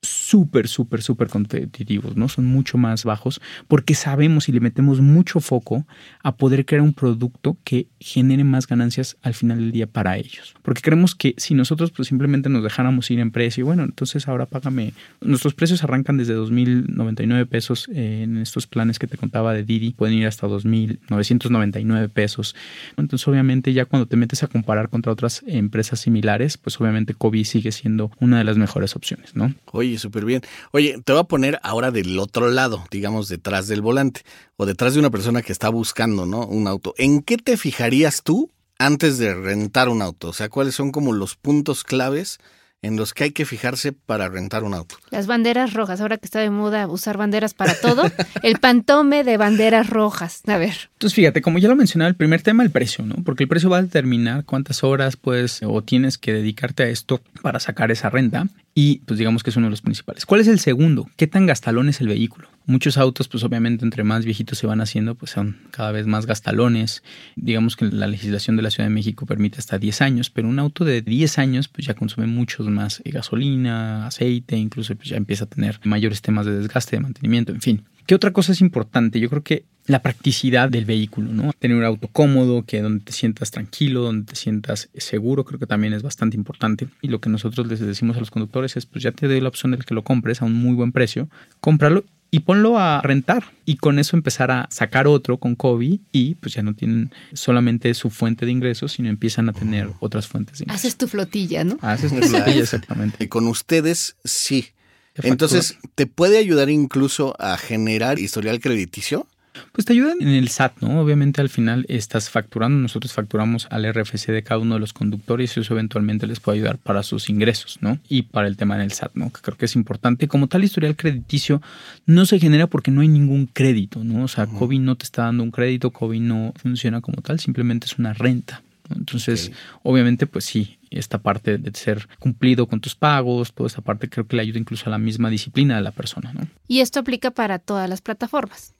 súper, 0.08 0.68
súper, 0.68 1.02
súper 1.02 1.30
competitivos, 1.30 2.16
¿no? 2.16 2.30
Son 2.30 2.46
mucho 2.46 2.78
más 2.78 3.04
bajos 3.04 3.42
porque 3.68 3.96
sabemos 3.96 4.50
y 4.50 4.52
le 4.52 4.60
metemos 4.60 5.02
mucho 5.02 5.40
foco 5.40 5.86
a 6.24 6.36
poder 6.36 6.66
crear 6.66 6.82
un 6.82 6.94
producto 6.94 7.58
que 7.64 7.88
genere 8.00 8.44
más 8.44 8.68
ganancias 8.68 9.18
al 9.22 9.34
final 9.34 9.60
del 9.60 9.72
día 9.72 9.88
para 9.88 10.18
ellos. 10.18 10.56
Porque 10.62 10.82
creemos 10.82 11.16
que 11.16 11.34
si 11.38 11.54
nosotros 11.54 11.92
pues 11.92 12.08
simplemente 12.08 12.50
nos 12.50 12.64
dejáramos 12.64 13.10
ir 13.12 13.20
en 13.20 13.32
precio, 13.32 13.66
bueno, 13.66 13.84
entonces 13.84 14.28
ahora 14.28 14.46
págame. 14.46 14.94
Nuestros 15.22 15.54
precios 15.54 15.84
arrancan 15.84 16.18
desde 16.18 16.36
2.099 16.36 17.48
pesos 17.48 17.88
en 17.94 18.38
estos 18.38 18.68
planes 18.68 19.00
que 19.00 19.08
te 19.08 19.18
contaba 19.18 19.54
de 19.54 19.64
Didi, 19.64 19.92
pueden 19.92 20.16
ir 20.18 20.28
hasta 20.28 20.48
2.999 20.48 22.10
pesos. 22.10 22.56
Entonces 22.98 23.28
obviamente 23.28 23.74
ya 23.74 23.86
cuando 23.86 24.08
te 24.08 24.16
metes 24.16 24.44
a 24.44 24.48
comparar 24.48 24.90
contra 24.90 25.12
otras 25.12 25.44
empresas 25.48 26.00
similares, 26.00 26.58
pues 26.58 26.80
obviamente 26.80 27.14
Kobe 27.14 27.44
sigue 27.46 27.72
siendo 27.72 28.12
una 28.20 28.38
de 28.38 28.44
las 28.44 28.58
mejores 28.58 28.96
opciones, 28.96 29.36
¿no? 29.36 29.54
Oye, 29.72 29.95
súper 29.98 30.26
bien. 30.26 30.42
Oye, 30.72 31.00
te 31.04 31.12
voy 31.12 31.22
a 31.22 31.26
poner 31.26 31.60
ahora 31.64 31.92
del 31.92 32.18
otro 32.20 32.50
lado, 32.50 32.86
digamos, 32.92 33.28
detrás 33.28 33.68
del 33.68 33.82
volante 33.82 34.22
o 34.58 34.66
detrás 34.66 34.94
de 34.94 35.00
una 35.00 35.10
persona 35.10 35.42
que 35.42 35.52
está 35.52 35.70
buscando, 35.70 36.26
¿no? 36.26 36.46
Un 36.46 36.68
auto. 36.68 36.94
¿En 36.98 37.22
qué 37.22 37.38
te 37.38 37.58
fijarías 37.58 38.24
tú 38.24 38.52
antes 38.80 39.18
de 39.18 39.34
rentar 39.34 39.90
un 39.90 40.02
auto? 40.02 40.30
O 40.30 40.34
sea, 40.34 40.50
¿cuáles 40.50 40.76
son 40.76 40.92
como 40.92 41.14
los 41.14 41.36
puntos 41.36 41.84
claves 41.84 42.40
en 42.86 42.98
los 42.98 43.14
que 43.14 43.26
hay 43.26 43.32
que 43.32 43.46
fijarse 43.46 43.92
para 43.92 44.30
rentar 44.30 44.64
un 44.64 44.74
auto. 44.74 44.96
Las 45.10 45.28
banderas 45.28 45.74
rojas, 45.74 46.02
ahora 46.02 46.18
que 46.18 46.26
está 46.26 46.40
de 46.40 46.50
moda 46.50 46.88
usar 46.88 47.18
banderas 47.18 47.54
para 47.54 47.74
todo, 47.80 48.04
el 48.44 48.60
pantome 48.60 49.24
de 49.24 49.38
banderas 49.38 49.90
rojas. 49.90 50.42
A 50.48 50.58
ver. 50.58 50.90
Entonces, 50.94 51.16
fíjate, 51.16 51.42
como 51.42 51.58
ya 51.58 51.68
lo 51.68 51.76
mencionaba, 51.76 52.10
el 52.10 52.16
primer 52.16 52.42
tema, 52.42 52.64
el 52.64 52.70
precio, 52.70 53.06
¿no? 53.06 53.16
Porque 53.24 53.44
el 53.44 53.50
precio 53.50 53.70
va 53.70 53.78
a 53.78 53.82
determinar 53.82 54.46
cuántas 54.46 54.84
horas 54.84 55.18
puedes 55.18 55.62
o 55.64 55.82
tienes 55.82 56.18
que 56.18 56.34
dedicarte 56.34 56.84
a 56.84 56.88
esto 56.88 57.22
para 57.42 57.60
sacar 57.60 57.92
esa 57.92 58.10
renta 58.10 58.48
y 58.74 59.00
pues 59.00 59.18
digamos 59.18 59.42
que 59.42 59.50
es 59.50 59.56
uno 59.56 59.68
de 59.68 59.72
los 59.72 59.82
principales. 59.82 60.26
¿Cuál 60.26 60.42
es 60.42 60.48
el 60.48 60.60
segundo? 60.60 61.10
¿Qué 61.16 61.28
tan 61.28 61.46
gastalón 61.46 61.90
es 61.90 62.02
el 62.02 62.08
vehículo? 62.08 62.50
Muchos 62.68 62.98
autos, 62.98 63.28
pues 63.28 63.44
obviamente 63.44 63.86
entre 63.86 64.04
más 64.04 64.26
viejitos 64.26 64.58
se 64.58 64.66
van 64.66 64.82
haciendo, 64.82 65.14
pues 65.14 65.32
son 65.32 65.58
cada 65.70 65.92
vez 65.92 66.08
más 66.08 66.26
gastalones. 66.26 67.04
Digamos 67.36 67.76
que 67.76 67.86
la 67.86 68.08
legislación 68.08 68.56
de 68.56 68.64
la 68.64 68.72
Ciudad 68.72 68.90
de 68.90 68.94
México 68.94 69.28
permite 69.28 69.60
hasta 69.60 69.78
10 69.78 70.02
años, 70.02 70.30
pero 70.32 70.48
un 70.48 70.58
auto 70.58 70.84
de 70.84 71.02
10 71.02 71.38
años 71.38 71.68
pues 71.68 71.86
ya 71.86 71.94
consume 71.94 72.26
muchos 72.26 72.68
más 72.68 73.02
eh, 73.06 73.12
gasolina, 73.12 74.08
aceite, 74.08 74.58
incluso 74.58 74.96
pues 74.96 75.10
ya 75.10 75.18
empieza 75.18 75.44
a 75.44 75.48
tener 75.48 75.80
mayores 75.84 76.22
temas 76.22 76.48
de 76.48 76.58
desgaste, 76.58 76.96
de 76.96 77.02
mantenimiento, 77.02 77.52
en 77.52 77.62
fin. 77.62 77.84
¿Qué 78.08 78.16
otra 78.16 78.32
cosa 78.32 78.52
es 78.52 78.62
importante? 78.62 79.20
Yo 79.20 79.30
creo 79.30 79.44
que 79.44 79.66
la 79.88 80.02
practicidad 80.02 80.70
del 80.70 80.86
vehículo, 80.86 81.32
¿no? 81.32 81.54
Tener 81.54 81.78
un 81.78 81.84
auto 81.84 82.08
cómodo, 82.08 82.64
que 82.64 82.82
donde 82.82 83.04
te 83.04 83.12
sientas 83.12 83.52
tranquilo, 83.52 84.02
donde 84.02 84.26
te 84.26 84.36
sientas 84.36 84.90
seguro, 84.96 85.44
creo 85.44 85.60
que 85.60 85.68
también 85.68 85.94
es 85.94 86.02
bastante 86.02 86.38
importante. 86.38 86.88
Y 87.02 87.08
lo 87.08 87.20
que 87.20 87.30
nosotros 87.30 87.68
les 87.68 87.80
decimos 87.80 88.18
a 88.18 88.20
los 88.20 88.32
conductores 88.32 88.78
es, 88.78 88.86
pues 88.86 89.04
ya 89.04 89.12
te 89.12 89.28
doy 89.28 89.42
la 89.42 89.50
opción 89.50 89.72
de 89.72 89.78
que 89.78 89.94
lo 89.94 90.04
compres 90.04 90.42
a 90.42 90.46
un 90.46 90.54
muy 90.54 90.76
buen 90.76 90.92
precio, 90.92 91.30
cómpralo 91.60 92.04
y 92.32 92.40
ponlo 92.42 92.78
a 92.78 93.02
rentar 93.02 93.46
y 93.66 93.78
con 93.78 94.00
eso 94.00 94.18
empezar 94.18 94.52
a 94.52 94.68
sacar 94.70 95.08
otro 95.08 95.38
con 95.38 95.56
COVID 95.56 96.00
y 96.12 96.36
pues 96.36 96.54
ya 96.54 96.64
no 96.64 96.74
tienen 96.74 97.12
solamente 97.34 97.94
su 97.94 98.10
fuente 98.10 98.46
de 98.46 98.52
ingresos, 98.52 98.94
sino 98.94 99.10
empiezan 99.10 99.50
a 99.50 99.54
tener 99.54 99.90
otras 100.00 100.28
fuentes 100.28 100.60
de 100.60 100.64
ingresos. 100.64 100.82
Haces 100.82 100.98
tu 100.98 101.08
flotilla, 101.08 101.64
¿no? 101.64 101.78
Haces 101.82 102.14
tu 102.14 102.22
flotilla, 102.22 102.62
exactamente. 102.62 103.24
Y 103.24 103.28
con 103.28 103.48
ustedes 103.48 104.18
sí. 104.24 104.70
Entonces, 105.16 105.78
¿te 105.96 106.08
puede 106.08 106.38
ayudar 106.38 106.70
incluso 106.70 107.36
a 107.40 107.58
generar 107.58 108.20
historial 108.20 108.60
crediticio? 108.60 109.28
Pues 109.72 109.86
te 109.86 109.94
ayudan 109.94 110.22
en 110.22 110.30
el 110.30 110.50
SAT, 110.50 110.82
¿no? 110.82 111.02
Obviamente 111.02 111.42
al 111.42 111.50
final 111.50 111.86
estás 111.90 112.30
facturando, 112.30 112.80
nosotros 112.80 113.14
facturamos 113.14 113.68
al 113.70 113.92
RFC 113.92 114.28
de 114.28 114.44
cada 114.44 114.60
uno 114.60 114.76
de 114.76 114.80
los 114.80 114.94
conductores 114.94 115.56
y 115.56 115.60
eso 115.60 115.74
eventualmente 115.74 116.28
les 116.28 116.40
puede 116.40 116.60
ayudar 116.60 116.78
para 116.78 117.04
sus 117.04 117.30
ingresos, 117.30 117.78
¿no? 117.82 118.00
Y 118.10 118.24
para 118.24 118.48
el 118.48 118.58
tema 118.58 118.76
en 118.76 118.82
el 118.82 118.92
SAT, 118.92 119.12
¿no? 119.16 119.32
Que 119.32 119.42
creo 119.42 119.58
que 119.58 119.66
es 119.66 119.76
importante. 119.76 120.28
Como 120.28 120.48
tal 120.48 120.64
historial 120.64 120.96
crediticio 120.96 121.62
no 122.06 122.26
se 122.26 122.40
genera 122.40 122.68
porque 122.68 122.92
no 122.92 123.02
hay 123.02 123.08
ningún 123.08 123.48
crédito, 123.48 124.04
¿no? 124.04 124.24
O 124.24 124.28
sea, 124.28 124.48
COVID 124.48 124.80
no 124.80 124.96
te 124.96 125.04
está 125.04 125.24
dando 125.24 125.44
un 125.44 125.52
crédito, 125.52 125.92
COVID 125.92 126.22
no 126.22 126.54
funciona 126.56 127.02
como 127.02 127.22
tal, 127.22 127.40
simplemente 127.40 127.88
es 127.88 127.98
una 127.98 128.14
renta. 128.14 128.62
Entonces, 128.94 129.52
obviamente, 129.84 130.28
pues 130.28 130.46
sí, 130.46 130.78
esta 130.92 131.18
parte 131.18 131.58
de 131.58 131.72
ser 131.74 132.08
cumplido 132.20 132.68
con 132.68 132.80
tus 132.80 132.96
pagos, 132.96 133.54
toda 133.54 133.68
esta 133.68 133.82
parte 133.82 134.10
creo 134.10 134.28
que 134.28 134.36
le 134.36 134.44
ayuda 134.44 134.60
incluso 134.60 134.88
a 134.88 134.92
la 134.92 134.98
misma 134.98 135.30
disciplina 135.30 135.76
de 135.76 135.82
la 135.82 135.92
persona, 135.92 136.34
¿no? 136.34 136.48
Y 136.68 136.80
esto 136.80 137.00
aplica 137.00 137.32
para 137.32 137.60
todas 137.60 137.90
las 137.90 138.02
plataformas. 138.02 138.74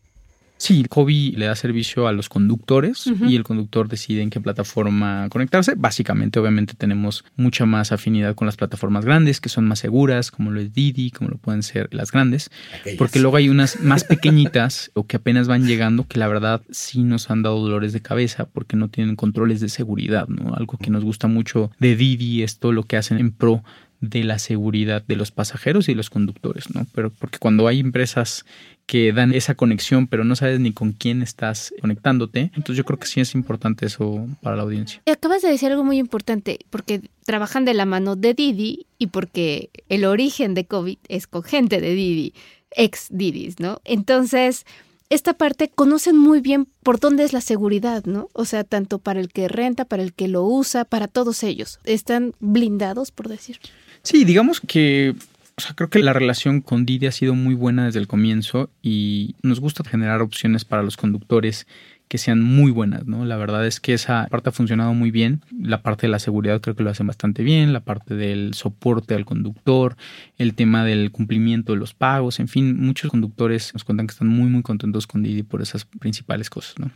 Sí, 0.58 0.86
Kobe 0.88 1.34
le 1.36 1.48
da 1.48 1.56
servicio 1.56 2.08
a 2.08 2.14
los 2.14 2.30
conductores 2.30 3.06
y 3.28 3.36
el 3.36 3.44
conductor 3.44 3.90
decide 3.90 4.22
en 4.22 4.30
qué 4.30 4.40
plataforma 4.40 5.28
conectarse. 5.30 5.74
Básicamente, 5.76 6.40
obviamente, 6.40 6.76
tenemos 6.76 7.26
mucha 7.36 7.66
más 7.66 7.92
afinidad 7.92 8.36
con 8.36 8.46
las 8.46 8.56
plataformas 8.56 9.04
grandes, 9.04 9.42
que 9.42 9.50
son 9.50 9.68
más 9.68 9.80
seguras, 9.80 10.32
como 10.32 10.52
lo 10.52 10.62
es 10.62 10.74
Didi, 10.74 11.12
como 11.12 11.30
lo 11.30 11.38
pueden 11.38 11.62
ser 11.62 11.94
las 11.94 12.12
grandes, 12.12 12.50
porque 12.98 13.20
luego 13.20 13.38
hay 13.38 13.50
unas 13.50 13.82
más 13.82 14.06
pequeñitas 14.06 14.92
o 14.96 15.06
que 15.06 15.18
apenas 15.18 15.48
van 15.48 15.68
llegando 15.68 16.08
que 16.08 16.20
la 16.20 16.28
verdad 16.28 16.62
sí 16.72 17.04
nos 17.04 17.30
han 17.30 17.44
dado 17.44 17.60
dolores 17.60 17.92
de 17.92 18.02
cabeza 18.02 18.46
porque 18.46 18.78
no 18.78 18.88
tienen 18.88 19.16
controles 19.16 19.60
de 19.60 19.70
seguridad, 19.70 20.28
¿no? 20.30 20.56
Algo 20.56 20.78
que 20.78 20.90
nos 20.90 21.04
gusta 21.04 21.28
mucho 21.28 21.70
de 21.80 21.96
Didi 21.96 22.44
es 22.44 22.60
todo 22.60 22.72
lo 22.72 22.84
que 22.84 22.98
hacen 22.98 23.20
en 23.20 23.32
pro 23.32 23.64
de 24.02 24.24
la 24.24 24.40
seguridad 24.40 25.04
de 25.04 25.16
los 25.16 25.32
pasajeros 25.32 25.90
y 25.90 25.96
los 25.96 26.10
conductores, 26.10 26.74
¿no? 26.74 26.86
Pero 26.94 27.12
porque 27.12 27.40
cuando 27.40 27.68
hay 27.68 27.80
empresas 27.80 28.46
que 28.86 29.12
dan 29.14 29.34
esa 29.34 29.56
conexión, 29.56 30.08
pero 30.08 30.24
no 30.24 30.36
sabes 30.36 30.60
ni 30.60 30.72
con 30.72 30.92
quién 30.92 31.22
estás 31.22 31.74
conectándote. 31.82 32.52
Entonces 32.56 32.78
yo 32.78 32.86
creo 32.86 33.00
que 33.00 33.08
sí 33.08 33.20
es 33.20 33.34
importante 33.34 33.86
eso 33.86 34.28
para 34.42 34.56
la 34.56 34.64
audiencia. 34.64 35.02
Acabas 35.12 35.42
de 35.42 35.50
decir 35.50 35.72
algo 35.72 35.84
muy 35.84 35.98
importante, 35.98 36.60
porque 36.70 37.02
trabajan 37.26 37.66
de 37.66 37.74
la 37.74 37.86
mano 37.86 38.16
de 38.16 38.34
Didi 38.34 38.86
y 39.00 39.08
porque 39.08 39.70
el 39.90 40.06
origen 40.06 40.54
de 40.54 40.66
COVID 40.66 40.98
es 41.08 41.28
con 41.28 41.44
gente 41.44 41.82
de 41.82 41.96
Didi, 41.96 42.34
ex 42.72 43.08
Didis, 43.10 43.60
¿no? 43.60 43.82
Entonces, 43.86 44.66
esta 45.10 45.34
parte 45.34 45.70
conocen 45.70 46.18
muy 46.18 46.42
bien 46.42 46.68
por 46.84 47.00
dónde 47.00 47.24
es 47.24 47.34
la 47.34 47.42
seguridad, 47.42 48.06
¿no? 48.06 48.30
O 48.34 48.46
sea, 48.46 48.64
tanto 48.64 49.00
para 49.00 49.20
el 49.20 49.30
que 49.30 49.48
renta, 49.48 49.86
para 49.86 50.04
el 50.04 50.14
que 50.14 50.28
lo 50.28 50.44
usa, 50.44 50.86
para 50.86 51.08
todos 51.08 51.44
ellos. 51.44 51.80
Están 51.84 52.34
blindados, 52.40 53.12
por 53.12 53.30
decir. 53.30 53.60
Sí, 54.06 54.24
digamos 54.24 54.62
que 54.62 55.16
o 55.58 55.62
sea, 55.62 55.74
creo 55.74 55.90
que 55.90 56.00
la 56.00 56.12
relación 56.12 56.60
con 56.60 56.86
Didi 56.86 57.08
ha 57.08 57.14
sido 57.14 57.34
muy 57.34 57.56
buena 57.56 57.86
desde 57.86 58.00
el 58.00 58.08
comienzo 58.08 58.70
y 58.82 59.36
nos 59.42 59.62
gusta 59.62 59.86
generar 59.86 60.22
opciones 60.22 60.66
para 60.66 60.84
los 60.84 60.98
conductores 60.98 61.66
que 62.10 62.18
sean 62.18 62.42
muy 62.44 62.72
buenas, 62.72 63.06
¿no? 63.06 63.24
La 63.24 63.38
verdad 63.38 63.66
es 63.66 63.80
que 63.80 63.94
esa 63.94 64.28
parte 64.30 64.50
ha 64.50 64.52
funcionado 64.52 64.94
muy 64.94 65.12
bien. 65.12 65.44
La 65.58 65.82
parte 65.82 66.08
de 66.08 66.12
la 66.12 66.20
seguridad 66.20 66.60
creo 66.60 66.76
que 66.76 66.84
lo 66.84 66.90
hacen 66.90 67.08
bastante 67.08 67.42
bien, 67.42 67.72
la 67.72 67.80
parte 67.80 68.16
del 68.16 68.54
soporte 68.54 69.16
al 69.16 69.26
conductor, 69.26 69.96
el 70.38 70.56
tema 70.56 70.84
del 70.84 71.12
cumplimiento 71.12 71.72
de 71.72 71.80
los 71.80 71.94
pagos, 71.94 72.42
en 72.42 72.50
fin, 72.50 72.78
muchos 72.78 73.10
conductores 73.10 73.74
nos 73.74 73.86
cuentan 73.86 74.08
que 74.08 74.12
están 74.12 74.28
muy, 74.28 74.50
muy 74.50 74.62
contentos 74.62 75.08
con 75.08 75.24
Didi 75.24 75.44
por 75.44 75.62
esas 75.62 75.86
principales 75.86 76.50
cosas, 76.50 76.78
¿no? 76.80 76.92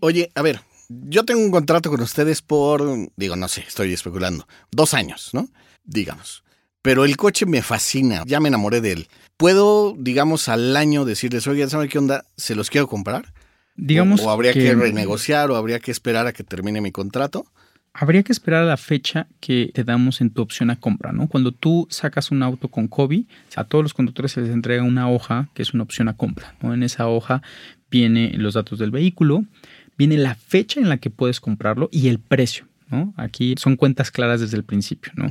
Oye, 0.00 0.30
a 0.36 0.42
ver, 0.42 0.60
yo 0.88 1.24
tengo 1.24 1.40
un 1.40 1.50
contrato 1.50 1.90
con 1.90 2.00
ustedes 2.00 2.40
por, 2.40 3.10
digo, 3.16 3.34
no 3.34 3.48
sé, 3.48 3.64
estoy 3.66 3.92
especulando, 3.92 4.46
dos 4.70 4.94
años, 4.94 5.30
¿no? 5.32 5.48
Digamos 5.84 6.45
pero 6.86 7.04
el 7.04 7.16
coche 7.16 7.46
me 7.46 7.62
fascina, 7.62 8.22
ya 8.26 8.38
me 8.38 8.46
enamoré 8.46 8.80
de 8.80 8.92
él. 8.92 9.08
¿Puedo, 9.36 9.96
digamos, 9.98 10.48
al 10.48 10.76
año 10.76 11.04
decirles, 11.04 11.48
oye, 11.48 11.68
¿saben 11.68 11.88
qué 11.88 11.98
onda? 11.98 12.24
¿Se 12.36 12.54
los 12.54 12.70
quiero 12.70 12.86
comprar? 12.86 13.34
Digamos 13.74 14.20
o, 14.20 14.30
habría 14.30 14.52
que... 14.52 14.72
renegociar 14.72 15.50
o 15.50 15.56
habría 15.56 15.80
que 15.80 15.90
esperar 15.90 16.28
a 16.28 16.32
que 16.32 16.44
termine 16.44 16.80
mi 16.80 16.92
contrato. 16.92 17.44
Habría 17.92 18.22
que 18.22 18.30
esperar 18.30 18.62
a 18.62 18.66
la 18.66 18.76
fecha 18.76 19.26
que 19.40 19.72
te 19.74 19.82
damos 19.82 20.20
en 20.20 20.30
tu 20.30 20.42
opción 20.42 20.70
a 20.70 20.78
compra, 20.78 21.10
¿no? 21.10 21.26
Cuando 21.26 21.50
tú 21.50 21.88
sacas 21.90 22.30
un 22.30 22.44
auto 22.44 22.68
con 22.68 22.86
COVID, 22.86 23.24
a 23.56 23.64
todos 23.64 23.82
los 23.82 23.92
conductores 23.92 24.30
se 24.30 24.42
les 24.42 24.50
entrega 24.50 24.84
una 24.84 25.10
hoja 25.10 25.48
que 25.54 25.62
es 25.62 25.74
una 25.74 25.82
opción 25.82 26.06
a 26.06 26.16
compra, 26.16 26.54
¿no? 26.62 26.72
En 26.72 26.84
esa 26.84 27.08
hoja 27.08 27.42
viene 27.90 28.32
los 28.36 28.54
datos 28.54 28.78
del 28.78 28.92
vehículo, 28.92 29.44
viene 29.98 30.18
la 30.18 30.36
fecha 30.36 30.78
en 30.78 30.88
la 30.88 30.98
que 30.98 31.10
puedes 31.10 31.40
comprarlo 31.40 31.88
y 31.90 32.06
el 32.06 32.20
precio. 32.20 32.68
Aquí 33.16 33.54
son 33.58 33.76
cuentas 33.76 34.10
claras 34.10 34.40
desde 34.40 34.56
el 34.56 34.64
principio, 34.64 35.12
¿no? 35.16 35.28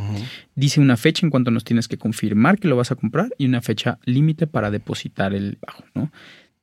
Dice 0.55 0.81
una 0.81 0.97
fecha 0.97 1.25
en 1.25 1.29
cuanto 1.29 1.51
nos 1.51 1.63
tienes 1.63 1.87
que 1.87 1.97
confirmar 1.97 2.59
que 2.59 2.67
lo 2.67 2.75
vas 2.75 2.91
a 2.91 2.95
comprar 2.95 3.29
y 3.37 3.45
una 3.45 3.61
fecha 3.61 3.97
límite 4.05 4.47
para 4.47 4.71
depositar 4.71 5.33
el 5.33 5.57
bajo, 5.65 5.83
¿no? 5.93 6.11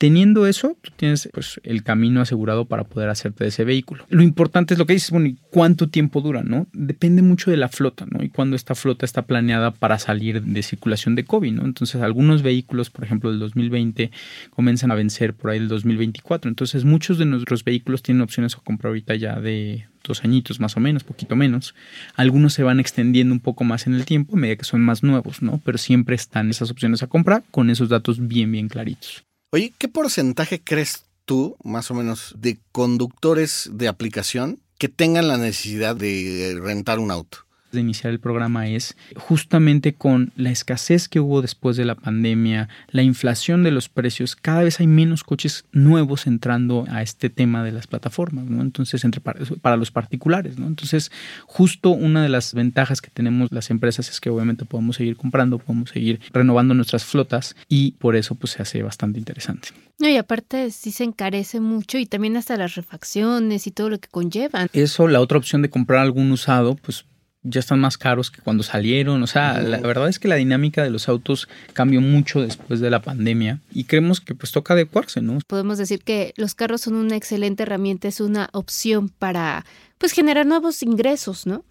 Teniendo 0.02 0.48
eso, 0.48 0.76
tú 0.80 0.90
tienes 0.96 1.28
pues, 1.32 1.60
el 1.62 1.84
camino 1.84 2.20
asegurado 2.20 2.64
para 2.64 2.82
poder 2.82 3.08
hacerte 3.08 3.44
de 3.44 3.50
ese 3.50 3.62
vehículo. 3.62 4.04
Lo 4.08 4.24
importante 4.24 4.74
es 4.74 4.78
lo 4.80 4.84
que 4.84 4.94
dices, 4.94 5.12
bueno, 5.12 5.28
¿y 5.28 5.38
cuánto 5.50 5.90
tiempo 5.90 6.20
dura? 6.20 6.42
¿no? 6.42 6.66
Depende 6.72 7.22
mucho 7.22 7.52
de 7.52 7.56
la 7.56 7.68
flota, 7.68 8.04
¿no? 8.10 8.20
Y 8.24 8.28
cuando 8.28 8.56
esta 8.56 8.74
flota 8.74 9.06
está 9.06 9.22
planeada 9.22 9.70
para 9.70 10.00
salir 10.00 10.42
de 10.42 10.62
circulación 10.64 11.14
de 11.14 11.24
COVID, 11.24 11.52
¿no? 11.52 11.64
Entonces, 11.64 12.02
algunos 12.02 12.42
vehículos, 12.42 12.90
por 12.90 13.04
ejemplo, 13.04 13.30
del 13.30 13.38
2020, 13.38 14.10
comienzan 14.50 14.90
a 14.90 14.96
vencer 14.96 15.34
por 15.34 15.52
ahí 15.52 15.58
el 15.58 15.68
2024. 15.68 16.48
Entonces, 16.48 16.84
muchos 16.84 17.16
de 17.18 17.26
nuestros 17.26 17.62
vehículos 17.62 18.02
tienen 18.02 18.22
opciones 18.22 18.56
a 18.56 18.58
comprar 18.58 18.88
ahorita 18.88 19.14
ya 19.14 19.38
de 19.38 19.86
dos 20.02 20.24
añitos 20.24 20.58
más 20.58 20.76
o 20.76 20.80
menos, 20.80 21.04
poquito 21.04 21.36
menos. 21.36 21.76
Algunos 22.16 22.54
se 22.54 22.64
van 22.64 22.80
extendiendo 22.80 23.32
un 23.32 23.40
poco 23.40 23.62
más 23.62 23.86
en 23.86 23.94
el 23.94 24.04
tiempo 24.04 24.34
a 24.34 24.40
medida 24.40 24.56
que 24.56 24.64
son 24.64 24.80
más 24.80 25.04
nuevos, 25.04 25.42
¿no? 25.42 25.60
Pero 25.64 25.78
siempre 25.78 26.16
están 26.16 26.50
esas 26.50 26.72
opciones 26.72 27.04
a 27.04 27.06
comprar 27.06 27.44
con 27.52 27.70
esos 27.70 27.88
datos 27.88 28.26
bien, 28.26 28.50
bien 28.50 28.66
claritos. 28.66 29.22
Oye, 29.54 29.74
¿qué 29.76 29.86
porcentaje 29.86 30.62
crees 30.64 31.04
tú, 31.26 31.58
más 31.62 31.90
o 31.90 31.94
menos, 31.94 32.34
de 32.38 32.58
conductores 32.72 33.68
de 33.70 33.86
aplicación 33.86 34.62
que 34.78 34.88
tengan 34.88 35.28
la 35.28 35.36
necesidad 35.36 35.94
de 35.94 36.58
rentar 36.58 36.98
un 36.98 37.10
auto? 37.10 37.44
De 37.72 37.80
iniciar 37.80 38.12
el 38.12 38.20
programa 38.20 38.68
es 38.68 38.96
justamente 39.16 39.94
con 39.94 40.32
la 40.36 40.50
escasez 40.50 41.08
que 41.08 41.20
hubo 41.20 41.42
después 41.42 41.76
de 41.76 41.84
la 41.84 41.94
pandemia, 41.94 42.68
la 42.90 43.02
inflación 43.02 43.62
de 43.62 43.70
los 43.70 43.88
precios, 43.88 44.36
cada 44.36 44.62
vez 44.62 44.80
hay 44.80 44.86
menos 44.86 45.24
coches 45.24 45.64
nuevos 45.72 46.26
entrando 46.26 46.84
a 46.88 47.02
este 47.02 47.30
tema 47.30 47.64
de 47.64 47.72
las 47.72 47.86
plataformas, 47.86 48.44
¿no? 48.44 48.62
Entonces, 48.62 49.04
entre 49.04 49.20
para 49.20 49.76
los 49.76 49.90
particulares, 49.90 50.58
¿no? 50.58 50.66
Entonces, 50.66 51.10
justo 51.46 51.90
una 51.90 52.22
de 52.22 52.28
las 52.28 52.54
ventajas 52.54 53.00
que 53.00 53.10
tenemos 53.10 53.50
las 53.50 53.70
empresas 53.70 54.08
es 54.08 54.20
que 54.20 54.30
obviamente 54.30 54.64
podemos 54.64 54.96
seguir 54.96 55.16
comprando, 55.16 55.58
podemos 55.58 55.90
seguir 55.90 56.20
renovando 56.32 56.74
nuestras 56.74 57.04
flotas 57.04 57.56
y 57.68 57.92
por 57.92 58.16
eso 58.16 58.34
pues 58.34 58.52
se 58.52 58.62
hace 58.62 58.82
bastante 58.82 59.18
interesante. 59.18 59.68
No, 59.98 60.08
y 60.08 60.16
aparte 60.16 60.70
sí 60.70 60.90
se 60.90 61.04
encarece 61.04 61.60
mucho 61.60 61.98
y 61.98 62.06
también 62.06 62.36
hasta 62.36 62.56
las 62.56 62.74
refacciones 62.74 63.66
y 63.66 63.70
todo 63.70 63.88
lo 63.88 63.98
que 64.00 64.08
conllevan. 64.08 64.68
Eso, 64.72 65.06
la 65.06 65.20
otra 65.20 65.38
opción 65.38 65.62
de 65.62 65.70
comprar 65.70 66.00
algún 66.00 66.32
usado, 66.32 66.74
pues 66.74 67.04
ya 67.42 67.60
están 67.60 67.80
más 67.80 67.98
caros 67.98 68.30
que 68.30 68.40
cuando 68.40 68.62
salieron. 68.62 69.22
O 69.22 69.26
sea, 69.26 69.60
la 69.60 69.78
verdad 69.78 70.08
es 70.08 70.18
que 70.18 70.28
la 70.28 70.36
dinámica 70.36 70.82
de 70.82 70.90
los 70.90 71.08
autos 71.08 71.48
cambió 71.72 72.00
mucho 72.00 72.40
después 72.40 72.80
de 72.80 72.90
la 72.90 73.02
pandemia 73.02 73.60
y 73.72 73.84
creemos 73.84 74.20
que 74.20 74.34
pues 74.34 74.52
toca 74.52 74.74
adecuarse, 74.74 75.20
¿no? 75.20 75.38
Podemos 75.46 75.78
decir 75.78 76.02
que 76.02 76.32
los 76.36 76.54
carros 76.54 76.82
son 76.82 76.94
una 76.94 77.16
excelente 77.16 77.64
herramienta, 77.64 78.08
es 78.08 78.20
una 78.20 78.48
opción 78.52 79.08
para 79.08 79.64
pues 79.98 80.12
generar 80.12 80.46
nuevos 80.46 80.82
ingresos, 80.82 81.46
¿no? 81.46 81.64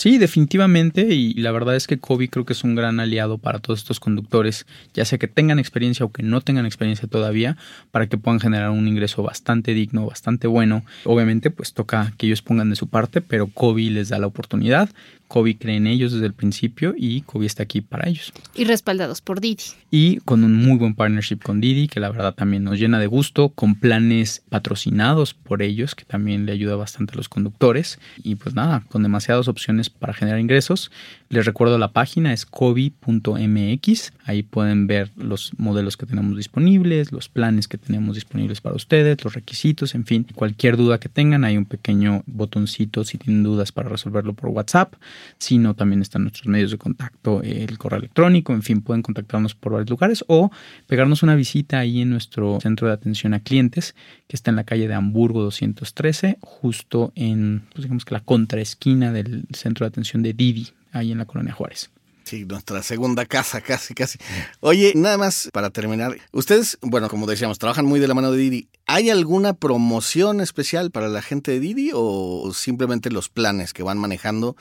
Sí, 0.00 0.16
definitivamente, 0.18 1.12
y 1.12 1.34
la 1.34 1.50
verdad 1.50 1.74
es 1.74 1.88
que 1.88 1.98
Kobe 1.98 2.28
creo 2.28 2.44
que 2.44 2.52
es 2.52 2.62
un 2.62 2.76
gran 2.76 3.00
aliado 3.00 3.36
para 3.38 3.58
todos 3.58 3.80
estos 3.80 3.98
conductores, 3.98 4.64
ya 4.94 5.04
sea 5.04 5.18
que 5.18 5.26
tengan 5.26 5.58
experiencia 5.58 6.06
o 6.06 6.12
que 6.12 6.22
no 6.22 6.40
tengan 6.40 6.66
experiencia 6.66 7.08
todavía, 7.08 7.56
para 7.90 8.06
que 8.06 8.16
puedan 8.16 8.38
generar 8.38 8.70
un 8.70 8.86
ingreso 8.86 9.24
bastante 9.24 9.74
digno, 9.74 10.06
bastante 10.06 10.46
bueno. 10.46 10.84
Obviamente, 11.04 11.50
pues 11.50 11.72
toca 11.72 12.12
que 12.16 12.26
ellos 12.26 12.42
pongan 12.42 12.70
de 12.70 12.76
su 12.76 12.86
parte, 12.86 13.20
pero 13.20 13.48
Kobe 13.48 13.90
les 13.90 14.08
da 14.08 14.20
la 14.20 14.28
oportunidad 14.28 14.88
Kobe 15.28 15.58
cree 15.58 15.76
en 15.76 15.86
ellos 15.86 16.12
desde 16.12 16.26
el 16.26 16.32
principio 16.32 16.94
y 16.96 17.20
Kobe 17.20 17.46
está 17.46 17.62
aquí 17.62 17.82
para 17.82 18.08
ellos. 18.08 18.32
Y 18.54 18.64
respaldados 18.64 19.20
por 19.20 19.40
Didi. 19.40 19.62
Y 19.90 20.18
con 20.20 20.42
un 20.42 20.54
muy 20.54 20.78
buen 20.78 20.94
partnership 20.94 21.38
con 21.42 21.60
Didi, 21.60 21.86
que 21.86 22.00
la 22.00 22.10
verdad 22.10 22.34
también 22.34 22.64
nos 22.64 22.78
llena 22.78 22.98
de 22.98 23.06
gusto, 23.06 23.50
con 23.50 23.74
planes 23.74 24.42
patrocinados 24.48 25.34
por 25.34 25.62
ellos, 25.62 25.94
que 25.94 26.04
también 26.04 26.46
le 26.46 26.52
ayuda 26.52 26.76
bastante 26.76 27.12
a 27.12 27.16
los 27.16 27.28
conductores. 27.28 27.98
Y 28.22 28.36
pues 28.36 28.54
nada, 28.54 28.84
con 28.88 29.02
demasiadas 29.02 29.48
opciones 29.48 29.90
para 29.90 30.14
generar 30.14 30.40
ingresos. 30.40 30.90
Les 31.28 31.44
recuerdo 31.44 31.78
la 31.78 31.92
página 31.92 32.32
es 32.32 32.46
kobe.mx. 32.46 34.12
Ahí 34.24 34.42
pueden 34.42 34.86
ver 34.86 35.10
los 35.16 35.52
modelos 35.58 35.98
que 35.98 36.06
tenemos 36.06 36.36
disponibles, 36.36 37.12
los 37.12 37.28
planes 37.28 37.68
que 37.68 37.76
tenemos 37.76 38.14
disponibles 38.14 38.62
para 38.62 38.76
ustedes, 38.76 39.22
los 39.22 39.34
requisitos, 39.34 39.94
en 39.94 40.06
fin, 40.06 40.26
cualquier 40.34 40.78
duda 40.78 40.98
que 40.98 41.10
tengan, 41.10 41.44
hay 41.44 41.58
un 41.58 41.66
pequeño 41.66 42.22
botoncito 42.26 43.04
si 43.04 43.18
tienen 43.18 43.42
dudas 43.42 43.72
para 43.72 43.90
resolverlo 43.90 44.32
por 44.32 44.48
WhatsApp 44.50 44.94
sino 45.38 45.74
también 45.74 46.02
están 46.02 46.22
nuestros 46.22 46.46
medios 46.46 46.70
de 46.70 46.78
contacto, 46.78 47.42
el 47.42 47.78
correo 47.78 47.98
electrónico, 47.98 48.52
en 48.52 48.62
fin, 48.62 48.80
pueden 48.82 49.02
contactarnos 49.02 49.54
por 49.54 49.72
varios 49.72 49.90
lugares 49.90 50.24
o 50.28 50.50
pegarnos 50.86 51.22
una 51.22 51.34
visita 51.34 51.78
ahí 51.78 52.00
en 52.02 52.10
nuestro 52.10 52.58
centro 52.60 52.88
de 52.88 52.94
atención 52.94 53.34
a 53.34 53.40
clientes, 53.40 53.94
que 54.26 54.36
está 54.36 54.50
en 54.50 54.56
la 54.56 54.64
calle 54.64 54.88
de 54.88 54.94
Hamburgo 54.94 55.42
213, 55.42 56.38
justo 56.40 57.12
en, 57.14 57.62
pues 57.72 57.84
digamos 57.84 58.04
que 58.04 58.14
la 58.14 58.20
contraesquina 58.20 59.12
del 59.12 59.44
centro 59.52 59.84
de 59.84 59.88
atención 59.88 60.22
de 60.22 60.32
Didi, 60.32 60.68
ahí 60.92 61.12
en 61.12 61.18
la 61.18 61.24
colonia 61.24 61.52
Juárez. 61.52 61.90
Sí, 62.28 62.44
nuestra 62.44 62.82
segunda 62.82 63.24
casa, 63.24 63.62
casi, 63.62 63.94
casi. 63.94 64.18
Oye, 64.60 64.92
nada 64.94 65.16
más 65.16 65.48
para 65.50 65.70
terminar. 65.70 66.18
Ustedes, 66.30 66.76
bueno, 66.82 67.08
como 67.08 67.26
decíamos, 67.26 67.58
trabajan 67.58 67.86
muy 67.86 68.00
de 68.00 68.06
la 68.06 68.12
mano 68.12 68.30
de 68.30 68.36
Didi. 68.36 68.68
¿Hay 68.84 69.08
alguna 69.08 69.54
promoción 69.54 70.42
especial 70.42 70.90
para 70.90 71.08
la 71.08 71.22
gente 71.22 71.52
de 71.52 71.60
Didi 71.60 71.90
o 71.94 72.52
simplemente 72.52 73.10
los 73.10 73.30
planes 73.30 73.72
que 73.72 73.82
van 73.82 73.96
manejando 73.96 74.56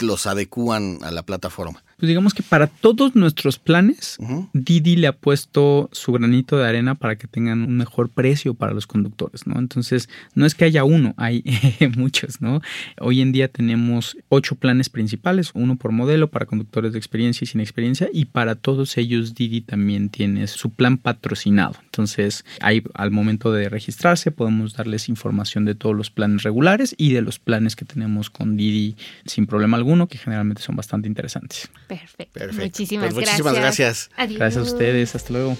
los 0.00 0.26
adecúan 0.26 0.98
a 1.02 1.10
la 1.10 1.22
plataforma. 1.22 1.84
Pues 2.00 2.08
digamos 2.08 2.32
que 2.32 2.42
para 2.42 2.66
todos 2.66 3.14
nuestros 3.14 3.58
planes, 3.58 4.16
Didi 4.54 4.96
le 4.96 5.06
ha 5.06 5.12
puesto 5.12 5.90
su 5.92 6.12
granito 6.12 6.56
de 6.56 6.66
arena 6.66 6.94
para 6.94 7.16
que 7.16 7.26
tengan 7.26 7.60
un 7.60 7.76
mejor 7.76 8.08
precio 8.08 8.54
para 8.54 8.72
los 8.72 8.86
conductores, 8.86 9.46
¿no? 9.46 9.58
Entonces, 9.58 10.08
no 10.34 10.46
es 10.46 10.54
que 10.54 10.64
haya 10.64 10.82
uno, 10.82 11.12
hay 11.18 11.44
muchos, 11.98 12.40
¿no? 12.40 12.62
Hoy 12.98 13.20
en 13.20 13.32
día 13.32 13.48
tenemos 13.48 14.16
ocho 14.30 14.54
planes 14.54 14.88
principales, 14.88 15.50
uno 15.52 15.76
por 15.76 15.92
modelo 15.92 16.30
para 16.30 16.46
conductores 16.46 16.92
de 16.94 16.98
experiencia 16.98 17.44
y 17.44 17.48
sin 17.48 17.60
experiencia, 17.60 18.08
y 18.10 18.24
para 18.24 18.54
todos 18.54 18.96
ellos 18.96 19.34
Didi 19.34 19.60
también 19.60 20.08
tiene 20.08 20.46
su 20.46 20.70
plan 20.70 20.96
patrocinado. 20.96 21.74
Entonces, 21.84 22.46
ahí 22.62 22.82
al 22.94 23.10
momento 23.10 23.52
de 23.52 23.68
registrarse 23.68 24.30
podemos 24.30 24.72
darles 24.72 25.10
información 25.10 25.66
de 25.66 25.74
todos 25.74 25.94
los 25.94 26.10
planes 26.10 26.44
regulares 26.44 26.94
y 26.96 27.12
de 27.12 27.20
los 27.20 27.38
planes 27.38 27.76
que 27.76 27.84
tenemos 27.84 28.30
con 28.30 28.56
Didi 28.56 28.96
sin 29.26 29.44
problema 29.44 29.76
alguno, 29.76 30.06
que 30.06 30.16
generalmente 30.16 30.62
son 30.62 30.76
bastante 30.76 31.06
interesantes. 31.06 31.68
Perfecto. 31.98 32.62
Muchísimas, 32.62 33.12
pues 33.12 33.26
muchísimas 33.26 33.54
gracias. 33.54 34.10
Gracias 34.16 34.56
a 34.56 34.62
ustedes. 34.62 35.14
Hasta 35.14 35.32
luego. 35.32 35.56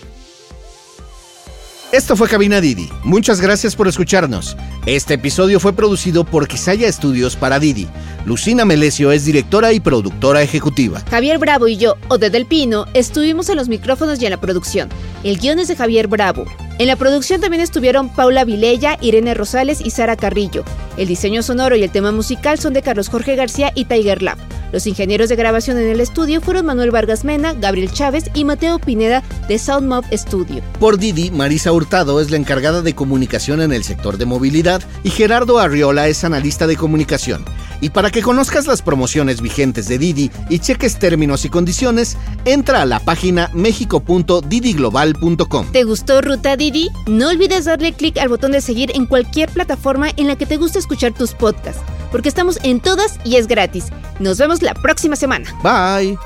Esto 1.93 2.15
fue 2.15 2.29
Cabina 2.29 2.61
Didi. 2.61 2.89
Muchas 3.03 3.41
gracias 3.41 3.75
por 3.75 3.89
escucharnos. 3.89 4.57
Este 4.87 5.15
episodio 5.15 5.59
fue 5.59 5.73
producido 5.73 6.23
por 6.23 6.47
Quisaya 6.47 6.87
Estudios 6.87 7.35
para 7.35 7.59
Didi. 7.59 7.89
Lucina 8.27 8.65
Melesio 8.65 9.11
es 9.11 9.25
directora 9.25 9.73
y 9.73 9.81
productora 9.81 10.41
ejecutiva. 10.41 11.03
Javier 11.11 11.39
Bravo 11.39 11.67
y 11.67 11.79
yo, 11.79 11.97
Ode 12.07 12.31
del 12.31 12.47
Pino, 12.47 12.87
estuvimos 12.95 13.49
en 13.49 13.57
los 13.57 13.69
micrófonos 13.69 14.23
y 14.23 14.27
en 14.27 14.31
la 14.31 14.41
producción. 14.41 14.89
El 15.25 15.41
guion 15.41 15.59
es 15.59 15.67
de 15.67 15.75
Javier 15.75 16.07
Bravo. 16.07 16.45
En 16.79 16.87
la 16.87 16.95
producción 16.95 17.41
también 17.41 17.61
estuvieron 17.61 18.09
Paula 18.09 18.45
Vilella, 18.45 18.97
Irene 19.01 19.35
Rosales 19.35 19.81
y 19.81 19.91
Sara 19.91 20.15
Carrillo. 20.15 20.65
El 20.97 21.09
diseño 21.09 21.43
sonoro 21.43 21.75
y 21.75 21.83
el 21.83 21.91
tema 21.91 22.13
musical 22.13 22.61
son 22.61 22.73
de 22.73 22.83
Carlos 22.83 23.09
Jorge 23.09 23.35
García 23.35 23.73
y 23.75 23.87
Tiger 23.87 24.23
Lab. 24.23 24.39
Los 24.73 24.87
ingenieros 24.87 25.29
de 25.29 25.37
grabación 25.37 25.79
en 25.79 25.89
el 25.89 26.01
estudio 26.01 26.41
fueron 26.41 26.67
Manuel 26.67 26.91
Vargas 26.91 27.25
Mena, 27.25 27.55
Gabriel 27.55 27.93
Chávez 27.93 28.25
y 28.35 28.45
Mateo 28.45 28.79
Pineda 28.79 29.23
de 29.49 29.59
Soundmob 29.59 30.05
Studio. 30.13 30.63
Por 30.79 30.99
Didi, 30.99 31.31
Marisa 31.31 31.73
Hurtado 31.73 32.21
es 32.21 32.31
la 32.31 32.37
encargada 32.37 32.83
de 32.83 32.95
comunicación 32.95 33.61
en 33.61 33.73
el 33.73 33.85
sector 33.85 34.19
de 34.19 34.27
movilidad 34.27 34.83
y 35.03 35.11
Gerardo 35.11 35.59
Arriola 35.59 36.09
es 36.09 36.25
analista 36.25 36.67
de 36.67 36.77
comunicación. 36.77 37.45
Y 37.81 37.91
para 37.91 38.11
que 38.11 38.23
conozcas 38.23 38.67
las 38.67 38.83
promociones 38.83 39.41
vigentes 39.41 39.87
de 39.89 39.99
Didi 39.99 40.31
y 40.51 40.59
cheques 40.59 40.99
términos 40.99 41.47
y 41.47 41.49
condiciones, 41.49 42.19
entra 42.45 42.83
a 42.83 42.87
la 42.87 43.01
página 43.01 43.51
mexico.didiglobal.com. 43.55 45.73
¿Te 45.73 45.85
gustó 45.85 46.21
Ruta 46.21 46.57
Didi? 46.57 46.91
No 47.07 47.29
olvides 47.29 47.65
darle 47.65 47.95
clic 47.95 48.19
al 48.19 48.29
botón 48.29 48.53
de 48.53 48.61
seguir 48.61 48.93
en 48.95 49.07
cualquier 49.07 49.49
plataforma 49.49 50.11
en 50.17 50.27
la 50.27 50.37
que 50.37 50.45
te 50.47 50.59
guste 50.59 50.79
escuchar 50.79 51.15
tus 51.15 51.33
podcasts, 51.33 51.81
porque 52.13 52.29
estamos 52.29 52.59
en 52.63 52.81
todas 52.81 53.19
y 53.25 53.37
es 53.37 53.47
gratis. 53.47 53.87
Nos 54.19 54.37
vemos 54.37 54.60
la 54.63 54.75
próxima 54.75 55.17
semana. 55.17 55.47
Bye. 55.63 56.19